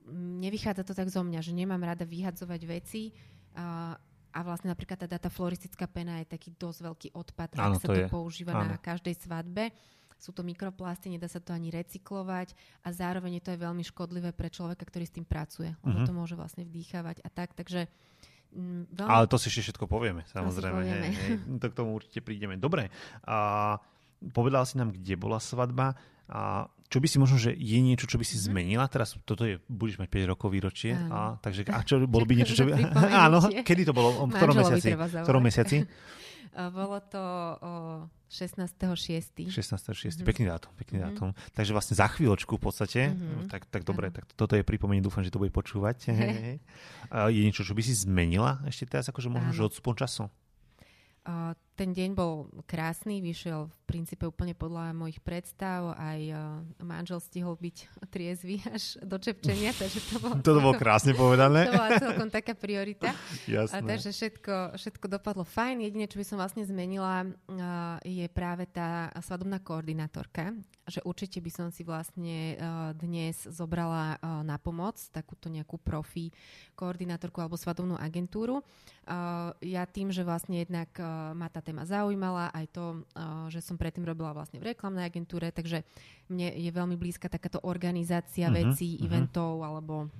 mm, 0.05 0.37
nevychádza 0.45 0.85
to 0.85 0.93
tak 0.93 1.09
zo 1.09 1.25
mňa, 1.25 1.41
že 1.41 1.57
nemám 1.57 1.81
rada 1.81 2.05
vyhadzovať 2.05 2.61
veci 2.69 3.09
uh, 3.57 3.97
a 4.37 4.39
vlastne 4.45 4.69
napríklad 4.69 5.01
tá, 5.01 5.17
tá 5.17 5.31
floristická 5.33 5.89
pena 5.89 6.21
je 6.21 6.29
taký 6.29 6.53
dosť 6.53 6.79
veľký 6.85 7.07
odpad, 7.17 7.57
ak 7.57 7.81
sa 7.81 7.89
to, 7.89 7.97
je. 7.97 8.05
používa 8.05 8.53
Áno. 8.53 8.69
na 8.69 8.77
každej 8.77 9.17
svadbe 9.17 9.73
sú 10.17 10.33
to 10.33 10.41
mikroplasty, 10.41 11.13
nedá 11.13 11.29
sa 11.29 11.37
to 11.37 11.53
ani 11.53 11.69
recyklovať 11.69 12.57
a 12.83 12.89
zároveň 12.89 13.37
je 13.37 13.43
to 13.45 13.49
aj 13.53 13.59
veľmi 13.61 13.83
škodlivé 13.85 14.33
pre 14.33 14.49
človeka, 14.49 14.83
ktorý 14.83 15.05
s 15.05 15.13
tým 15.13 15.25
pracuje, 15.29 15.77
lebo 15.85 16.01
uh-huh. 16.01 16.09
to 16.09 16.13
môže 16.13 16.33
vlastne 16.33 16.65
vdýchavať 16.65 17.21
a 17.21 17.29
tak, 17.29 17.53
takže 17.53 17.85
mm, 18.53 18.97
Veľmi... 18.97 19.09
Ale 19.09 19.29
to 19.29 19.37
si 19.37 19.53
ešte 19.53 19.69
všetko 19.69 19.85
povieme, 19.85 20.25
samozrejme. 20.33 20.79
Povieme. 20.81 21.07
Hej, 21.07 21.13
hej, 21.13 21.35
to 21.61 21.65
k 21.69 21.77
tomu 21.77 21.93
určite 21.93 22.25
prídeme. 22.25 22.57
Dobre, 22.57 22.89
a 23.29 23.77
povedala 24.33 24.65
si 24.65 24.81
nám, 24.81 24.89
kde 24.93 25.13
bola 25.13 25.37
svadba. 25.37 25.93
A 26.27 26.67
čo 26.91 26.99
by 26.99 27.07
si 27.07 27.17
možno, 27.19 27.39
že 27.39 27.55
je 27.55 27.79
niečo, 27.79 28.07
čo 28.07 28.19
by 28.19 28.25
si 28.27 28.35
mm-hmm. 28.35 28.47
zmenila? 28.51 28.85
Teraz 28.91 29.15
toto 29.23 29.47
je, 29.47 29.63
budeš 29.67 29.99
mať 29.99 30.09
5 30.11 30.31
rokov 30.33 30.49
výročie. 30.51 30.91
A, 30.95 31.39
takže, 31.39 31.67
a 31.71 31.83
čo 31.87 32.03
bolo 32.03 32.27
by 32.27 32.33
niečo, 32.35 32.55
čo 32.57 32.67
by... 32.67 32.73
Áno, 33.27 33.43
kedy 33.63 33.87
to 33.87 33.93
bolo? 33.95 34.27
V 34.27 34.35
ktorom 34.35 34.55
mesiaci? 34.59 34.89
V 34.91 35.23
ktorom 35.23 35.43
mesiaci? 35.43 35.77
Bolo 36.53 36.97
to 37.07 37.23
o 37.59 37.71
16.6. 38.27 39.47
16.6. 39.47 39.51
Mm-hmm. 39.51 40.27
Pekný 40.27 40.45
dátum, 40.51 40.71
pekný 40.75 40.99
mm-hmm. 40.99 41.15
dátum. 41.15 41.29
Takže 41.55 41.71
vlastne 41.71 41.95
za 41.95 42.07
chvíľočku 42.11 42.59
v 42.59 42.61
podstate, 42.61 43.01
mm-hmm. 43.11 43.47
tak, 43.47 43.67
tak 43.71 43.87
dobre, 43.87 44.11
tak 44.11 44.27
toto 44.35 44.59
je 44.59 44.67
pripomenie, 44.67 44.99
dúfam, 44.99 45.23
že 45.23 45.31
to 45.31 45.39
bude 45.39 45.55
počúvať. 45.55 46.11
je 47.35 47.41
niečo, 47.41 47.63
čo 47.63 47.71
by 47.71 47.81
si 47.83 47.95
zmenila 47.95 48.59
ešte 48.67 48.87
teraz, 48.87 49.07
akože 49.07 49.31
možno, 49.31 49.51
že 49.55 49.67
odstupom 49.67 49.95
času? 49.95 50.27
Ten 51.77 51.93
deň 51.93 52.09
bol 52.17 52.49
krásny, 52.65 53.21
vyšiel 53.21 53.69
v 53.69 53.77
princípe 53.85 54.25
úplne 54.25 54.57
podľa 54.57 54.97
mojich 54.97 55.21
predstav, 55.21 55.93
aj 55.93 56.33
manžel 56.81 57.21
stihol 57.21 57.53
byť 57.53 57.77
triezvy 58.13 58.65
až 58.73 58.97
do 59.05 59.21
čepčenia, 59.21 59.69
takže 59.81 60.01
to 60.09 60.15
bolo... 60.17 60.33
to 60.41 60.51
bolo 60.57 60.73
krásne 60.73 61.13
povedané. 61.13 61.69
to 61.69 61.77
bola 61.77 62.01
celkom 62.01 62.29
taká 62.33 62.57
priorita. 62.57 63.13
Jasné. 63.45 63.77
A 63.77 63.85
takže 63.85 64.09
všetko, 64.09 64.81
všetko 64.81 65.05
dopadlo 65.05 65.45
fajn. 65.45 65.85
Jedine, 65.85 66.09
čo 66.09 66.17
by 66.17 66.25
som 66.25 66.41
vlastne 66.41 66.65
zmenila, 66.65 67.29
je 68.01 68.25
práve 68.33 68.65
tá 68.65 69.13
svadobná 69.21 69.61
koordinátorka. 69.61 70.57
Že 70.87 71.03
určite 71.03 71.43
by 71.43 71.51
som 71.51 71.67
si 71.67 71.83
vlastne 71.83 72.55
uh, 72.55 72.91
dnes 72.95 73.35
zobrala 73.47 74.15
uh, 74.17 74.41
na 74.41 74.55
pomoc 74.55 74.95
takúto 75.11 75.51
nejakú 75.51 75.75
profi 75.77 76.31
koordinátorku 76.79 77.43
alebo 77.43 77.59
svadobnú 77.59 77.99
agentúru. 77.99 78.63
Uh, 79.03 79.51
ja 79.59 79.83
tým, 79.83 80.09
že 80.09 80.23
vlastne 80.23 80.63
jednak 80.63 80.89
ma 81.35 81.47
tá 81.51 81.59
téma 81.59 81.83
zaujímala, 81.83 82.51
aj 82.51 82.65
to, 82.71 82.85
že 83.51 83.63
som 83.63 83.79
predtým 83.79 84.03
robila 84.03 84.33
vlastne 84.33 84.59
v 84.59 84.73
reklamnej 84.73 85.07
agentúre, 85.07 85.51
takže 85.51 85.83
mne 86.31 86.51
je 86.55 86.71
veľmi 86.71 86.95
blízka 86.99 87.31
takáto 87.31 87.63
organizácia 87.63 88.47
uh-huh, 88.47 88.71
vecí, 88.71 88.97
uh-huh. 88.97 89.05
eventov 89.07 89.63
alebo 89.63 90.11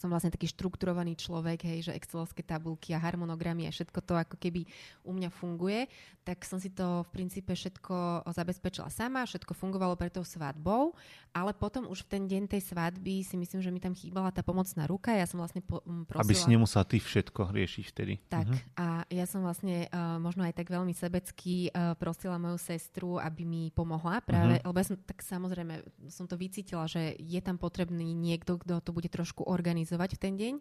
som 0.00 0.08
vlastne 0.08 0.32
taký 0.32 0.48
štrukturovaný 0.48 1.12
človek, 1.20 1.68
hej, 1.68 1.92
že 1.92 1.92
excelovské 1.92 2.40
tabulky 2.40 2.96
a 2.96 3.02
harmonogramy 3.04 3.68
a 3.68 3.74
všetko 3.74 4.00
to 4.00 4.16
ako 4.16 4.40
keby 4.40 4.64
u 5.04 5.12
mňa 5.12 5.28
funguje, 5.28 5.92
tak 6.24 6.40
som 6.48 6.56
si 6.56 6.72
to 6.72 7.04
v 7.04 7.10
princípe 7.12 7.52
všetko 7.52 8.24
zabezpečila 8.32 8.88
sama, 8.88 9.28
všetko 9.28 9.52
fungovalo 9.52 10.00
pre 10.00 10.08
tou 10.08 10.24
svadbou, 10.24 10.96
ale 11.36 11.52
potom 11.52 11.84
už 11.84 12.08
v 12.08 12.16
ten 12.16 12.22
deň 12.24 12.42
tej 12.48 12.72
svadby 12.72 13.20
si 13.20 13.36
myslím, 13.36 13.60
že 13.60 13.68
mi 13.68 13.76
tam 13.76 13.92
chýbala 13.92 14.32
tá 14.32 14.40
pomocná 14.40 14.88
ruka. 14.88 15.12
Ja 15.12 15.28
som 15.28 15.36
vlastne 15.36 15.60
po, 15.60 15.84
prosila... 16.08 16.24
Aby 16.24 16.34
si 16.34 16.48
nemusela 16.48 16.88
ty 16.88 16.96
všetko 16.96 17.52
riešiť 17.52 17.84
vtedy. 17.92 18.14
Tak 18.32 18.48
uh-huh. 18.48 18.80
a 18.80 18.86
ja 19.12 19.28
som 19.28 19.44
vlastne 19.44 19.84
uh, 19.92 20.16
možno 20.16 20.48
aj 20.48 20.56
tak 20.56 20.72
veľmi 20.72 20.96
sebecky 20.96 21.68
uh, 21.70 21.92
prosila 22.00 22.40
moju 22.40 22.56
sestru, 22.56 23.20
aby 23.20 23.44
mi 23.44 23.62
pomohla 23.76 24.24
práve, 24.24 24.58
uh-huh. 24.58 24.68
lebo 24.72 24.76
ja 24.80 24.86
som 24.88 24.96
tak 24.96 25.20
samozrejme 25.20 25.84
som 26.08 26.24
to 26.24 26.40
vycítila, 26.40 26.88
že 26.88 27.12
je 27.20 27.40
tam 27.44 27.60
potrebný 27.60 28.16
niekto, 28.16 28.56
kto 28.56 28.80
to 28.80 28.90
bude 28.96 29.10
trošku 29.10 29.44
organizovať 29.44 29.89
organizovať 29.90 30.10
v 30.14 30.20
ten 30.22 30.34
deň 30.38 30.54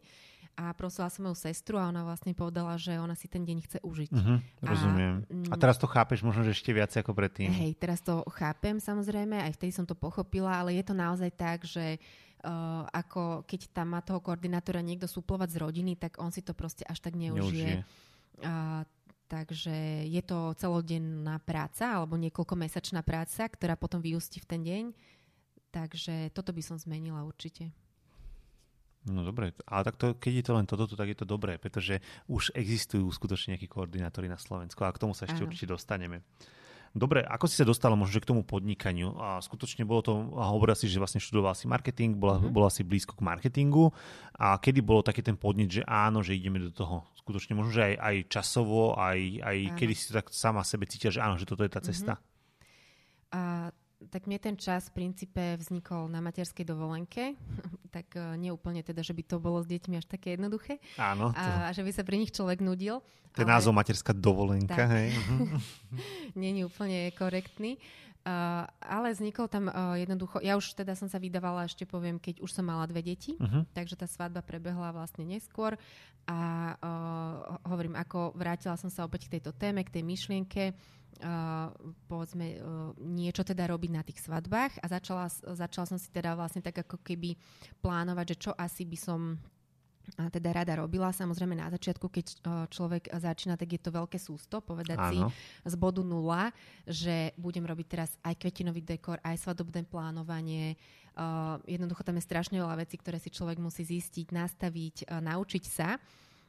a 0.57 0.73
prosila 0.73 1.07
som 1.07 1.29
moju 1.29 1.37
sestru 1.37 1.79
a 1.79 1.87
ona 1.87 2.03
vlastne 2.03 2.33
povedala, 2.35 2.75
že 2.75 2.97
ona 2.99 3.15
si 3.15 3.29
ten 3.29 3.45
deň 3.45 3.57
chce 3.63 3.77
užiť. 3.79 4.11
Uh-huh, 4.11 4.43
rozumiem. 4.59 5.23
A, 5.47 5.55
a 5.55 5.61
teraz 5.61 5.79
to 5.79 5.87
chápeš 5.87 6.19
možno, 6.25 6.43
že 6.43 6.51
ešte 6.51 6.73
viac 6.75 6.91
ako 6.91 7.15
predtým. 7.15 7.47
Hej, 7.47 7.79
teraz 7.79 8.03
to 8.03 8.25
chápem 8.33 8.81
samozrejme, 8.81 9.39
aj 9.39 9.55
vtedy 9.55 9.71
som 9.71 9.87
to 9.87 9.95
pochopila, 9.95 10.59
ale 10.59 10.75
je 10.75 10.83
to 10.83 10.97
naozaj 10.97 11.29
tak, 11.37 11.63
že 11.63 12.01
Uh, 12.39 12.87
ako 12.95 13.43
keď 13.43 13.67
tam 13.75 13.91
má 13.91 13.99
toho 13.99 14.23
koordinátora 14.23 14.79
niekto 14.79 15.11
suplovať 15.11 15.51
z 15.51 15.57
rodiny, 15.59 15.99
tak 15.99 16.23
on 16.23 16.31
si 16.31 16.39
to 16.39 16.55
proste 16.55 16.87
až 16.87 17.03
tak 17.03 17.19
neužije. 17.19 17.83
neužije. 17.83 17.83
Uh, 18.39 18.87
takže 19.27 20.07
je 20.07 20.23
to 20.23 20.55
celodenná 20.55 21.43
práca 21.43 21.99
alebo 21.99 22.15
niekoľkomesačná 22.15 23.03
práca, 23.03 23.43
ktorá 23.43 23.75
potom 23.75 23.99
vyústi 23.99 24.39
v 24.39 24.47
ten 24.55 24.61
deň. 24.63 24.83
Takže 25.67 26.31
toto 26.31 26.55
by 26.55 26.63
som 26.63 26.79
zmenila 26.79 27.27
určite. 27.27 27.75
No 29.07 29.23
dobre, 29.23 29.55
ale 29.63 29.81
tak 29.87 29.95
to, 29.95 30.11
keď 30.19 30.33
je 30.35 30.43
to 30.43 30.53
len 30.59 30.67
toto, 30.67 30.83
tak 30.91 31.07
je 31.07 31.17
to 31.23 31.23
dobré, 31.23 31.55
pretože 31.55 32.03
už 32.27 32.51
existujú 32.51 33.07
skutočne 33.07 33.55
nejakí 33.55 33.71
koordinátori 33.71 34.27
na 34.27 34.35
Slovensku 34.35 34.83
a 34.83 34.91
k 34.91 34.99
tomu 34.99 35.15
sa 35.15 35.23
ešte 35.23 35.39
Áno. 35.39 35.47
určite 35.47 35.71
dostaneme. 35.71 36.19
Dobre, 36.89 37.21
ako 37.21 37.45
si 37.45 37.55
sa 37.61 37.69
dostala 37.69 37.93
možno 37.93 38.17
k 38.17 38.29
tomu 38.33 38.41
podnikaniu? 38.41 39.13
A 39.21 39.37
skutočne 39.45 39.85
bolo 39.85 40.01
to, 40.01 40.13
hovorila 40.33 40.73
si, 40.73 40.89
že 40.89 40.97
vlastne 40.97 41.21
študovala 41.21 41.53
si 41.53 41.69
marketing, 41.69 42.17
bola, 42.17 42.41
uh-huh. 42.41 42.49
bola 42.49 42.73
si 42.73 42.81
blízko 42.81 43.13
k 43.13 43.21
marketingu 43.21 43.93
a 44.33 44.57
kedy 44.57 44.81
bolo 44.81 45.05
taký 45.05 45.21
ten 45.21 45.37
podnik, 45.37 45.69
že 45.69 45.85
áno, 45.85 46.25
že 46.25 46.33
ideme 46.33 46.57
do 46.57 46.73
toho? 46.73 47.05
Skutočne 47.21 47.53
možno, 47.53 47.77
že 47.77 47.93
aj, 47.93 47.95
aj 48.01 48.15
časovo, 48.33 48.97
aj, 48.97 49.19
aj 49.21 49.57
kedy 49.77 49.93
si 49.93 50.09
tak 50.09 50.33
sama 50.33 50.65
sebe 50.65 50.89
cítila, 50.89 51.13
že 51.13 51.21
áno, 51.21 51.37
že 51.37 51.45
toto 51.45 51.61
je 51.61 51.71
tá 51.71 51.79
cesta? 51.79 52.17
Uh-huh. 52.17 52.27
A 53.37 53.41
tak 54.07 54.31
mne 54.31 54.39
ten 54.39 54.55
čas 54.55 54.87
v 54.87 55.03
princípe 55.03 55.59
vznikol 55.59 56.07
na 56.07 56.23
materskej 56.23 56.63
dovolenke, 56.63 57.35
tak 57.95 58.15
uh, 58.15 58.39
nie 58.39 58.47
úplne 58.47 58.79
teda, 58.79 59.03
že 59.03 59.11
by 59.11 59.23
to 59.27 59.37
bolo 59.43 59.59
s 59.59 59.67
deťmi 59.67 59.99
až 59.99 60.07
také 60.07 60.39
jednoduché. 60.39 60.79
Áno. 60.95 61.35
To... 61.35 61.39
A, 61.39 61.67
a 61.67 61.75
že 61.75 61.83
by 61.83 61.91
sa 61.91 62.07
pri 62.07 62.15
nich 62.15 62.31
človek 62.31 62.63
nudil. 62.63 63.03
Je 63.35 63.43
ale... 63.43 63.51
názov 63.59 63.75
materská 63.75 64.15
dovolenka, 64.15 64.87
tak. 64.87 64.89
hej. 64.95 65.07
nie 66.39 66.55
je 66.55 66.63
úplne 66.63 67.11
korektný. 67.19 67.75
Uh, 68.19 68.67
ale 68.83 69.15
vznikol 69.15 69.47
tam 69.47 69.71
uh, 69.71 69.95
jednoducho, 69.95 70.43
ja 70.43 70.59
už 70.59 70.75
teda 70.75 70.91
som 70.91 71.07
sa 71.07 71.23
vydávala, 71.23 71.63
ešte 71.63 71.87
poviem, 71.87 72.19
keď 72.19 72.43
už 72.43 72.51
som 72.51 72.67
mala 72.67 72.83
dve 72.83 72.99
deti, 72.99 73.39
uh-huh. 73.39 73.63
takže 73.71 73.95
tá 73.95 74.11
svadba 74.11 74.43
prebehla 74.43 74.91
vlastne 74.91 75.23
neskôr 75.23 75.79
a 76.27 76.37
uh, 76.75 77.63
hovorím, 77.71 77.95
ako 77.95 78.35
vrátila 78.35 78.75
som 78.75 78.91
sa 78.91 79.07
opäť 79.07 79.31
k 79.31 79.39
tejto 79.39 79.55
téme, 79.55 79.87
k 79.87 79.95
tej 79.95 80.03
myšlienke, 80.03 80.63
uh, 80.75 80.98
povedzme 82.07 82.45
uh, 82.55 82.95
niečo 82.95 83.43
teda 83.43 83.67
robiť 83.67 83.91
na 83.91 84.03
tých 84.07 84.23
svadbách 84.23 84.79
a 84.79 84.85
začala, 84.87 85.27
začala 85.31 85.85
som 85.89 85.99
si 85.99 86.07
teda 86.07 86.31
vlastne 86.31 86.63
tak 86.63 86.79
ako 86.87 87.01
keby 87.03 87.35
plánovať, 87.83 88.25
že 88.35 88.37
čo 88.49 88.51
asi 88.55 88.87
by 88.87 88.97
som 88.97 89.35
teda 90.09 90.49
rada 90.49 90.73
robila. 90.81 91.13
Samozrejme 91.13 91.53
na 91.53 91.69
začiatku, 91.69 92.09
keď 92.09 92.41
človek 92.73 93.13
začína, 93.13 93.61
tak 93.61 93.77
je 93.77 93.81
to 93.81 93.93
veľké 93.93 94.17
sústo 94.17 94.57
povedať 94.57 94.97
Áno. 94.97 95.09
si 95.13 95.19
z 95.69 95.75
bodu 95.77 96.01
nula, 96.01 96.49
že 96.89 97.29
budem 97.37 97.61
robiť 97.61 97.85
teraz 97.85 98.09
aj 98.25 98.41
kvetinový 98.41 98.81
dekor, 98.81 99.21
aj 99.21 99.37
svadobné 99.37 99.85
plánovanie. 99.85 100.81
Uh, 101.13 101.61
jednoducho 101.67 102.01
tam 102.01 102.17
je 102.17 102.25
strašne 102.25 102.57
veľa 102.57 102.79
vecí, 102.79 102.95
ktoré 102.97 103.21
si 103.21 103.29
človek 103.29 103.61
musí 103.61 103.85
zistiť, 103.85 104.33
nastaviť, 104.33 104.95
uh, 105.13 105.19
naučiť 105.19 105.63
sa. 105.67 105.99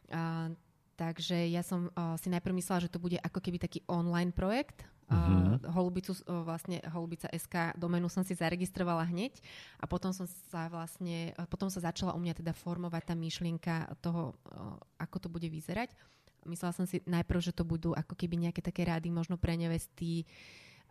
Uh, 0.08 0.54
Takže 1.00 1.48
ja 1.48 1.64
som 1.64 1.88
uh, 1.88 2.12
si 2.20 2.28
najprv 2.28 2.60
myslela, 2.60 2.84
že 2.84 2.92
to 2.92 3.00
bude 3.00 3.16
ako 3.16 3.40
keby 3.40 3.56
taký 3.56 3.80
online 3.88 4.36
projekt. 4.36 4.84
Uh, 5.08 5.56
uh, 5.56 5.72
Holubicu, 5.72 6.12
uh, 6.12 6.44
vlastne 6.44 6.84
Holubica 6.92 7.24
SK 7.32 7.72
domenu 7.80 8.12
som 8.12 8.20
si 8.20 8.36
zaregistrovala 8.36 9.08
hneď 9.08 9.32
a 9.80 9.88
potom 9.88 10.12
som 10.12 10.28
sa 10.52 10.68
vlastne, 10.68 11.32
potom 11.48 11.72
sa 11.72 11.80
začala 11.80 12.12
u 12.12 12.20
mňa 12.20 12.44
teda 12.44 12.52
formovať 12.52 13.02
tá 13.08 13.14
myšlienka 13.16 13.96
toho, 14.04 14.36
uh, 14.52 14.76
ako 15.00 15.16
to 15.24 15.28
bude 15.32 15.48
vyzerať. 15.48 15.96
Myslela 16.44 16.76
som 16.76 16.84
si 16.84 17.00
najprv, 17.08 17.40
že 17.40 17.56
to 17.56 17.64
budú 17.64 17.96
ako 17.96 18.12
keby 18.12 18.36
nejaké 18.36 18.60
také 18.60 18.84
rády 18.84 19.08
možno 19.08 19.40
pre 19.40 19.56
nevesty, 19.56 20.28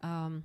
um, 0.01 0.41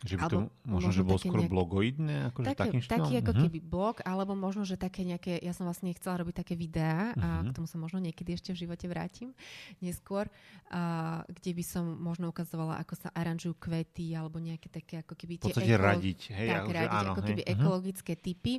že 0.00 0.16
by 0.16 0.24
to 0.32 0.38
možno, 0.64 0.88
možno 0.88 0.90
že 0.96 1.02
bolo 1.04 1.18
skôr 1.20 1.40
nejak... 1.44 1.52
blogoidné? 1.52 2.16
Akože 2.32 2.46
také, 2.52 2.60
takým 2.64 2.80
taký 2.88 3.14
ako 3.20 3.30
uh-huh. 3.36 3.42
keby 3.48 3.58
blog, 3.60 3.96
alebo 4.00 4.32
možno, 4.32 4.62
že 4.64 4.80
také 4.80 5.04
nejaké, 5.04 5.36
ja 5.44 5.52
som 5.52 5.68
vlastne 5.68 5.92
chcela 5.92 6.24
robiť 6.24 6.40
také 6.40 6.54
videá 6.56 7.12
uh-huh. 7.12 7.20
a 7.20 7.28
mhm. 7.44 7.44
k 7.52 7.56
tomu 7.60 7.66
sa 7.68 7.76
možno 7.76 7.98
niekedy 8.00 8.32
ešte 8.32 8.56
v 8.56 8.64
živote 8.64 8.88
vrátim 8.88 9.36
neskôr, 9.84 10.28
a, 10.72 11.20
kde 11.28 11.50
by 11.52 11.64
som 11.64 11.84
možno 12.00 12.32
ukazovala, 12.32 12.80
ako 12.80 12.94
sa 12.96 13.08
aranžujú 13.12 13.60
kvety, 13.60 14.16
alebo 14.16 14.40
nejaké 14.40 14.72
také 14.72 15.04
ako 15.04 15.12
keby 15.16 15.36
tie... 15.36 15.52
V 15.52 15.60
podstate 15.60 15.76
ekolo... 15.76 15.88
radiť, 15.92 16.20
hej? 16.32 16.48
Tak, 16.48 16.64
radiť, 16.72 16.96
áno, 16.96 17.10
ako 17.12 17.20
hej. 17.20 17.28
keby 17.28 17.42
uh-huh. 17.44 17.54
ekologické 17.60 18.12
typy. 18.16 18.54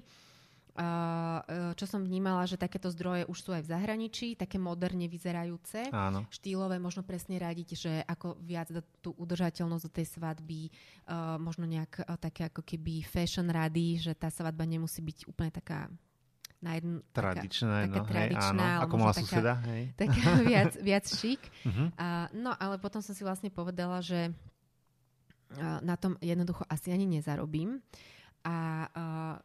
Uh, 0.71 1.75
čo 1.75 1.83
som 1.83 1.99
vnímala, 1.99 2.47
že 2.47 2.55
takéto 2.55 2.87
zdroje 2.87 3.27
už 3.27 3.37
sú 3.43 3.51
aj 3.51 3.67
v 3.67 3.71
zahraničí, 3.75 4.39
také 4.39 4.55
moderne 4.55 5.03
vyzerajúce, 5.11 5.91
Áno. 5.91 6.23
štýlové, 6.31 6.79
možno 6.79 7.03
presne 7.03 7.35
radiť, 7.43 7.67
že 7.75 7.91
ako 8.07 8.39
viac 8.39 8.71
tú 9.03 9.11
udržateľnosť 9.19 9.83
do 9.83 9.91
tej 9.91 10.07
svadby, 10.15 10.71
uh, 10.71 11.35
možno 11.43 11.67
nejak 11.67 12.07
uh, 12.07 12.15
také 12.15 12.47
ako 12.47 12.63
keby 12.63 13.03
fashion 13.03 13.51
rady, 13.51 13.99
že 13.99 14.15
tá 14.15 14.31
svadba 14.31 14.63
nemusí 14.63 15.03
byť 15.03 15.27
úplne 15.27 15.51
taká 15.51 15.91
na 16.63 16.79
jednu, 16.79 17.03
tradičná, 17.11 17.75
taká, 17.89 17.99
no, 17.99 18.05
tradičná, 18.07 18.63
hej, 18.63 18.75
áno, 18.77 18.83
ako 18.87 18.95
mala 18.95 19.13
suseda, 19.17 19.53
hej. 19.67 19.83
Taká 20.07 20.29
viac, 20.45 20.71
viac 20.79 21.05
šik. 21.09 21.41
Uh-huh. 21.67 21.89
Uh, 21.99 22.25
no, 22.37 22.55
ale 22.55 22.79
potom 22.79 23.03
som 23.03 23.11
si 23.11 23.25
vlastne 23.25 23.51
povedala, 23.51 23.99
že 23.99 24.31
na 25.59 25.99
tom 25.99 26.15
jednoducho 26.23 26.63
asi 26.71 26.95
ani 26.95 27.03
nezarobím. 27.03 27.83
A 28.41 28.87
uh, 28.87 29.35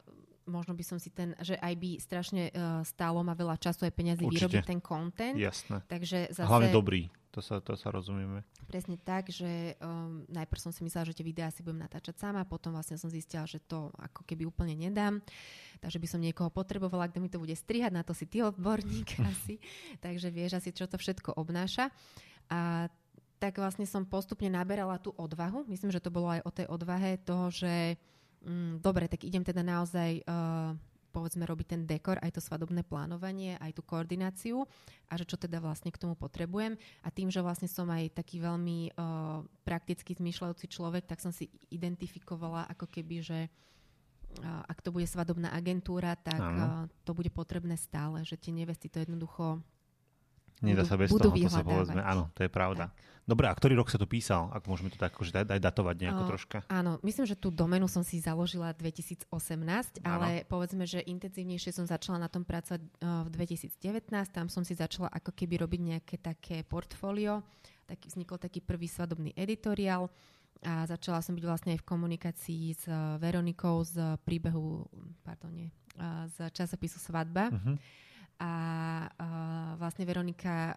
možno 0.47 0.73
by 0.73 0.85
som 0.87 0.99
si 1.03 1.11
ten, 1.11 1.35
že 1.43 1.59
aj 1.59 1.75
by 1.76 1.91
strašne 1.99 2.50
uh, 2.50 2.81
stálo 2.87 3.21
ma 3.21 3.35
veľa 3.35 3.59
času 3.59 3.87
aj 3.87 3.93
peniazy 3.93 4.25
vyrobiť 4.25 4.62
ten 4.65 4.81
content. 4.81 5.37
Jasné. 5.37 5.83
Takže 5.87 6.31
zase, 6.33 6.49
Hlavne 6.49 6.71
dobrý, 6.71 7.11
to 7.35 7.45
sa, 7.45 7.61
to 7.61 7.76
sa 7.76 7.93
rozumieme. 7.93 8.41
Presne 8.65 8.97
tak, 8.97 9.29
že 9.29 9.76
um, 9.85 10.25
najprv 10.33 10.57
som 10.57 10.73
si 10.73 10.81
myslela, 10.81 11.12
že 11.12 11.21
tie 11.21 11.26
videá 11.26 11.53
si 11.53 11.61
budem 11.61 11.85
natáčať 11.85 12.17
sama, 12.17 12.49
potom 12.49 12.73
vlastne 12.73 12.97
som 12.97 13.12
zistila, 13.12 13.45
že 13.45 13.61
to 13.61 13.93
ako 14.00 14.25
keby 14.25 14.49
úplne 14.49 14.73
nedám, 14.73 15.21
takže 15.85 16.00
by 16.00 16.09
som 16.09 16.25
niekoho 16.25 16.49
potrebovala, 16.49 17.12
kto 17.12 17.21
mi 17.21 17.29
to 17.29 17.37
bude 17.37 17.53
strihať, 17.53 17.93
na 17.93 18.00
to 18.00 18.17
si 18.17 18.25
ty 18.25 18.41
odborník 18.41 19.21
asi, 19.31 19.61
takže 20.00 20.33
vieš 20.33 20.65
asi, 20.65 20.73
čo 20.73 20.88
to 20.88 20.97
všetko 20.97 21.37
obnáša. 21.37 21.93
A 22.49 22.88
tak 23.37 23.61
vlastne 23.61 23.85
som 23.85 24.09
postupne 24.09 24.49
naberala 24.49 24.97
tú 24.97 25.12
odvahu, 25.12 25.69
myslím, 25.69 25.93
že 25.93 26.00
to 26.00 26.09
bolo 26.09 26.33
aj 26.33 26.41
o 26.41 26.50
tej 26.50 26.67
odvahe 26.73 27.21
toho, 27.21 27.53
že 27.53 28.00
mm, 28.47 28.75
dobre, 28.81 29.11
tak 29.11 29.26
idem 29.26 29.43
teda 29.43 29.67
naozaj 29.67 30.23
uh, 30.23 30.73
povedzme 31.17 31.49
robiť 31.49 31.67
ten 31.73 31.83
dekor, 31.88 32.21
aj 32.21 32.37
to 32.37 32.45
svadobné 32.45 32.85
plánovanie, 32.85 33.57
aj 33.57 33.73
tú 33.73 33.81
koordináciu 33.81 34.69
a 35.09 35.17
že 35.17 35.25
čo 35.25 35.41
teda 35.41 35.65
vlastne 35.65 35.88
k 35.88 35.97
tomu 35.97 36.12
potrebujem. 36.12 36.76
A 37.00 37.09
tým, 37.09 37.33
že 37.33 37.41
vlastne 37.41 37.73
som 37.73 37.88
aj 37.88 38.12
taký 38.12 38.45
veľmi 38.45 38.93
uh, 38.93 39.41
prakticky 39.65 40.12
zmýšľajúci 40.12 40.69
človek, 40.69 41.09
tak 41.09 41.25
som 41.25 41.33
si 41.33 41.49
identifikovala 41.73 42.69
ako 42.69 42.85
keby, 42.93 43.17
že 43.25 43.38
uh, 43.49 44.62
ak 44.69 44.85
to 44.85 44.93
bude 44.93 45.09
svadobná 45.09 45.57
agentúra, 45.57 46.21
tak 46.21 46.37
uh, 46.37 46.85
to 47.09 47.17
bude 47.17 47.33
potrebné 47.33 47.81
stále, 47.81 48.21
že 48.29 48.37
tie 48.37 48.53
nevesty 48.53 48.93
to 48.93 49.00
jednoducho 49.00 49.65
Nedá 50.65 50.89
sa 50.89 50.97
bez 50.97 51.13
budú 51.13 51.29
toho, 51.29 51.37
to 51.37 51.53
sa 51.53 51.61
povedzme. 51.61 52.01
Áno, 52.01 52.33
to 52.33 52.41
je 52.47 52.51
pravda. 52.51 52.89
Tak. 52.89 53.17
Dobre, 53.27 53.51
a 53.51 53.59
ktorý 53.59 53.75
rok 53.75 53.91
sa 53.91 53.99
to 53.99 54.07
písal? 54.07 54.55
Ak 54.55 54.71
môžeme 54.71 54.87
to 54.87 54.95
tak 54.95 55.11
akože 55.11 55.35
daj 55.35 55.59
datovať 55.59 55.99
nejako 55.99 56.23
o, 56.23 56.29
troška. 56.31 56.59
Áno, 56.71 57.03
myslím, 57.03 57.27
že 57.27 57.35
tú 57.35 57.51
domenu 57.51 57.91
som 57.91 58.07
si 58.07 58.23
založila 58.23 58.71
2018, 58.71 59.27
áno. 59.27 60.07
ale 60.07 60.47
povedzme, 60.47 60.87
že 60.87 61.03
intenzívnejšie 61.03 61.75
som 61.75 61.91
začala 61.91 62.23
na 62.23 62.31
tom 62.31 62.47
pracovať 62.47 62.87
uh, 62.87 63.27
v 63.27 63.29
2019. 63.35 64.15
Tam 64.31 64.47
som 64.47 64.63
si 64.63 64.79
začala 64.79 65.11
ako 65.11 65.35
keby 65.35 65.59
robiť 65.67 65.81
nejaké 65.83 66.17
také 66.23 66.63
portfólio. 66.63 67.43
Tak, 67.91 68.07
vznikol 68.07 68.39
taký 68.39 68.63
prvý 68.63 68.87
svadobný 68.87 69.35
editoriál 69.35 70.07
a 70.63 70.87
začala 70.87 71.19
som 71.19 71.35
byť 71.35 71.45
vlastne 71.45 71.71
aj 71.75 71.83
v 71.83 71.89
komunikácii 71.89 72.65
s 72.79 72.87
Veronikou 73.21 73.83
z 73.85 74.17
príbehu, 74.23 74.87
pardon, 75.21 75.53
nie, 75.53 75.69
z 76.33 76.49
časopisu 76.55 76.97
Svadba. 77.03 77.53
Uh-huh 77.53 77.77
a 78.37 78.52
uh, 79.09 79.81
vlastne 79.81 80.05
Veronika 80.05 80.76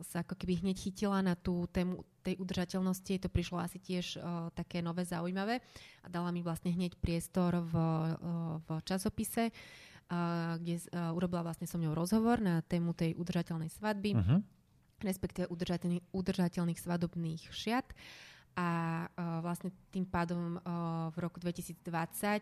sa 0.00 0.24
ako 0.24 0.40
keby 0.40 0.64
hneď 0.64 0.76
chytila 0.88 1.20
na 1.20 1.36
tú 1.36 1.68
tému 1.68 2.00
tej 2.24 2.40
udržateľnosti. 2.40 3.20
To 3.20 3.28
prišlo 3.28 3.60
asi 3.60 3.76
tiež 3.76 4.16
uh, 4.16 4.48
také 4.56 4.80
nové, 4.80 5.04
zaujímavé 5.04 5.60
a 6.00 6.06
dala 6.08 6.32
mi 6.32 6.40
vlastne 6.40 6.72
hneď 6.72 6.96
priestor 6.96 7.60
v, 7.60 7.74
uh, 7.76 8.56
v 8.64 8.68
časopise, 8.88 9.52
uh, 9.52 10.56
kde 10.56 10.80
uh, 10.80 11.12
urobila 11.12 11.44
vlastne 11.44 11.68
so 11.68 11.76
mňou 11.76 11.92
rozhovor 11.92 12.40
na 12.40 12.64
tému 12.64 12.96
tej 12.96 13.12
udržateľnej 13.20 13.68
svadby, 13.68 14.16
uh-huh. 14.16 14.40
respektíve 15.04 15.52
udržateľných, 15.52 16.08
udržateľných 16.08 16.80
svadobných 16.80 17.52
šiat. 17.52 17.84
Uh, 17.92 18.32
a 18.54 19.02
uh, 19.10 19.42
vlastne 19.42 19.74
tým 19.90 20.06
pádom 20.06 20.62
uh, 20.62 21.10
v 21.10 21.16
roku 21.26 21.42
2020, 21.42 21.82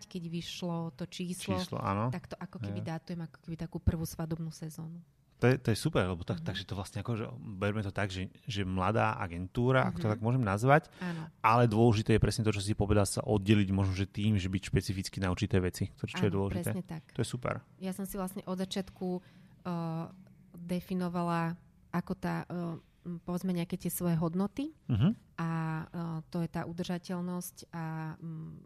keď 0.04 0.22
vyšlo 0.28 0.92
to 0.92 1.08
číslo, 1.08 1.56
číslo 1.56 1.80
áno. 1.80 2.12
tak 2.12 2.28
to 2.28 2.36
ako 2.36 2.60
keby 2.60 2.84
dátujem 2.84 3.24
ako 3.24 3.38
keby 3.40 3.56
takú 3.56 3.80
prvú 3.80 4.04
svadobnú 4.04 4.52
sezónu. 4.52 5.00
To 5.42 5.50
je, 5.50 5.58
to 5.58 5.74
je 5.74 5.78
super, 5.82 6.06
lebo 6.06 6.22
tak, 6.22 6.38
mm-hmm. 6.38 6.54
takže 6.54 6.62
to 6.70 6.78
vlastne 6.78 7.02
ako, 7.02 7.18
že 7.18 7.26
berme 7.42 7.82
to 7.82 7.90
tak, 7.90 8.14
že, 8.14 8.30
že 8.46 8.62
mladá 8.62 9.18
agentúra, 9.18 9.82
mm-hmm. 9.82 9.90
ak 9.90 9.96
to 9.98 10.06
mhm. 10.06 10.12
tak 10.14 10.20
môžem 10.22 10.44
nazvať, 10.46 10.82
Áno. 11.02 11.26
ale 11.42 11.66
dôležité 11.66 12.14
je 12.14 12.22
presne 12.22 12.46
to, 12.46 12.54
čo 12.54 12.62
si 12.62 12.78
povedal, 12.78 13.02
sa 13.02 13.26
oddeliť 13.26 13.74
možno, 13.74 13.90
že 13.90 14.06
tým, 14.06 14.38
že 14.38 14.46
byť 14.46 14.62
špecificky 14.70 15.18
na 15.18 15.34
určité 15.34 15.58
veci, 15.58 15.90
ktoré, 15.98 16.10
čo 16.14 16.22
Áno, 16.22 16.28
je 16.30 16.36
dôležité. 16.38 16.70
presne 16.70 16.84
tak. 16.86 17.02
To 17.10 17.18
je 17.18 17.26
super. 17.26 17.58
Ja 17.82 17.90
som 17.90 18.06
si 18.06 18.14
vlastne 18.14 18.46
od 18.46 18.54
začiatku 18.54 19.06
uh, 19.18 20.06
definovala, 20.54 21.58
ako 21.90 22.12
tá 22.14 22.46
uh, 22.46 22.78
povedzme 23.26 23.50
nejaké 23.50 23.78
tie 23.78 23.90
svoje 23.90 24.14
hodnoty 24.18 24.70
uh-huh. 24.86 25.12
a 25.38 25.50
uh, 25.84 26.18
to 26.30 26.42
je 26.42 26.48
tá 26.50 26.62
udržateľnosť 26.66 27.74
a 27.74 28.14
um, 28.22 28.58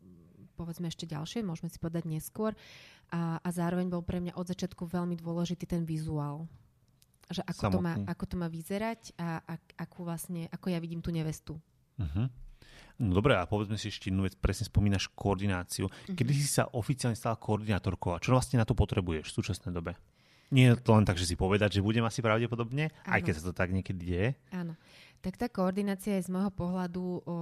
povedzme 0.57 0.89
ešte 0.89 1.05
ďalšie, 1.05 1.45
môžeme 1.45 1.69
si 1.69 1.77
povedať 1.77 2.09
neskôr. 2.09 2.57
A, 3.13 3.39
a 3.39 3.49
zároveň 3.55 3.87
bol 3.87 4.03
pre 4.03 4.19
mňa 4.19 4.35
od 4.35 4.51
začiatku 4.51 4.89
veľmi 4.89 5.15
dôležitý 5.21 5.69
ten 5.69 5.87
vizuál. 5.87 6.51
Že 7.31 7.43
ako, 7.43 7.63
to 7.71 7.79
má, 7.83 7.95
ako 8.07 8.25
to 8.27 8.35
má 8.39 8.49
vyzerať 8.51 9.15
a, 9.19 9.43
a 9.47 9.55
ako, 9.79 9.99
vlastne, 10.07 10.51
ako 10.51 10.67
ja 10.73 10.79
vidím 10.83 11.05
tú 11.05 11.15
nevestu. 11.15 11.61
Uh-huh. 12.01 12.27
No 12.97 13.13
dobre, 13.13 13.37
a 13.37 13.45
povedzme 13.45 13.77
si 13.77 13.93
ešte 13.93 14.09
jednu 14.09 14.25
vec, 14.25 14.35
presne 14.41 14.67
spomínaš 14.67 15.13
koordináciu. 15.13 15.87
Kedy 16.09 16.33
uh-huh. 16.33 16.43
si 16.43 16.49
sa 16.49 16.67
oficiálne 16.73 17.15
stala 17.15 17.39
koordinátorkou 17.39 18.17
a 18.17 18.23
čo 18.23 18.35
vlastne 18.35 18.59
na 18.59 18.67
to 18.67 18.75
potrebuješ 18.75 19.31
v 19.31 19.37
súčasnej 19.39 19.71
dobe? 19.71 19.95
Nie 20.55 20.73
je 20.73 20.79
to 20.79 20.95
len 20.95 21.03
tak, 21.03 21.19
že 21.19 21.27
si 21.27 21.35
povedať, 21.35 21.79
že 21.79 21.85
budem 21.85 22.07
asi 22.07 22.23
pravdepodobne, 22.23 22.95
ano. 23.03 23.13
aj 23.13 23.21
keď 23.27 23.35
sa 23.35 23.45
to 23.51 23.53
tak 23.55 23.75
niekedy 23.75 24.01
deje. 24.03 24.29
Áno. 24.55 24.79
Tak 25.25 25.43
tá 25.43 25.51
koordinácia 25.51 26.15
je 26.21 26.27
z 26.27 26.31
môjho 26.31 26.55
pohľadu 26.55 27.03
o, 27.03 27.19
o, 27.19 27.35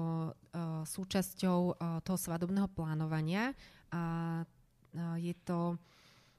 súčasťou 0.88 1.58
o, 1.68 1.74
toho 2.00 2.16
svadobného 2.16 2.64
plánovania. 2.72 3.52
A, 3.92 4.40
a 4.96 5.16
je 5.20 5.34
to... 5.44 5.76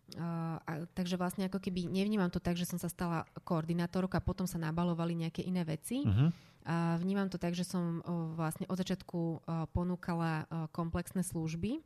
Uh, 0.05 0.61
a, 0.69 0.85
takže 0.93 1.17
vlastne 1.17 1.49
ako 1.49 1.57
keby 1.57 1.89
nevnímam 1.89 2.29
to 2.29 2.37
tak, 2.37 2.53
že 2.53 2.69
som 2.69 2.77
sa 2.77 2.85
stala 2.85 3.25
koordinátorkou 3.41 4.13
a 4.13 4.21
potom 4.21 4.45
sa 4.45 4.61
nabalovali 4.61 5.17
nejaké 5.17 5.41
iné 5.41 5.65
veci. 5.65 6.05
Uh-huh. 6.05 6.29
A 6.61 7.01
vnímam 7.01 7.25
to 7.25 7.41
tak, 7.41 7.57
že 7.57 7.65
som 7.65 8.05
uh, 8.05 8.29
vlastne 8.37 8.69
od 8.69 8.77
začiatku 8.77 9.17
uh, 9.17 9.65
ponúkala 9.73 10.45
uh, 10.45 10.69
komplexné 10.69 11.25
služby. 11.25 11.81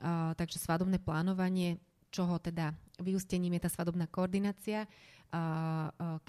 Uh, 0.00 0.32
takže 0.32 0.64
svadobné 0.64 0.96
plánovanie, 0.96 1.76
čoho 2.12 2.36
teda 2.36 2.76
vyústením 3.00 3.56
je 3.56 3.64
tá 3.64 3.70
svadobná 3.72 4.04
koordinácia, 4.06 4.84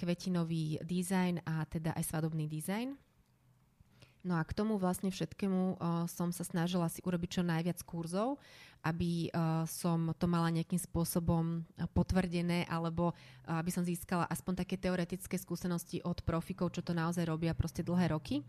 kvetinový 0.00 0.80
dizajn 0.80 1.44
a 1.44 1.68
teda 1.68 1.92
aj 1.92 2.04
svadobný 2.08 2.48
dizajn. 2.48 2.96
No 4.24 4.40
a 4.40 4.42
k 4.42 4.56
tomu 4.56 4.80
vlastne 4.80 5.12
všetkému 5.12 5.76
uh, 5.76 6.08
som 6.08 6.32
sa 6.32 6.48
snažila 6.48 6.88
si 6.88 7.04
urobiť 7.04 7.28
čo 7.38 7.42
najviac 7.44 7.76
kurzov, 7.84 8.40
aby 8.80 9.28
uh, 9.28 9.68
som 9.68 10.16
to 10.16 10.24
mala 10.24 10.48
nejakým 10.48 10.80
spôsobom 10.80 11.60
potvrdené, 11.92 12.64
alebo 12.64 13.12
aby 13.44 13.68
som 13.68 13.84
získala 13.84 14.24
aspoň 14.28 14.64
také 14.64 14.80
teoretické 14.80 15.36
skúsenosti 15.36 16.00
od 16.04 16.24
profikov, 16.24 16.72
čo 16.72 16.80
to 16.80 16.96
naozaj 16.96 17.28
robia 17.28 17.52
proste 17.52 17.84
dlhé 17.84 18.16
roky. 18.16 18.40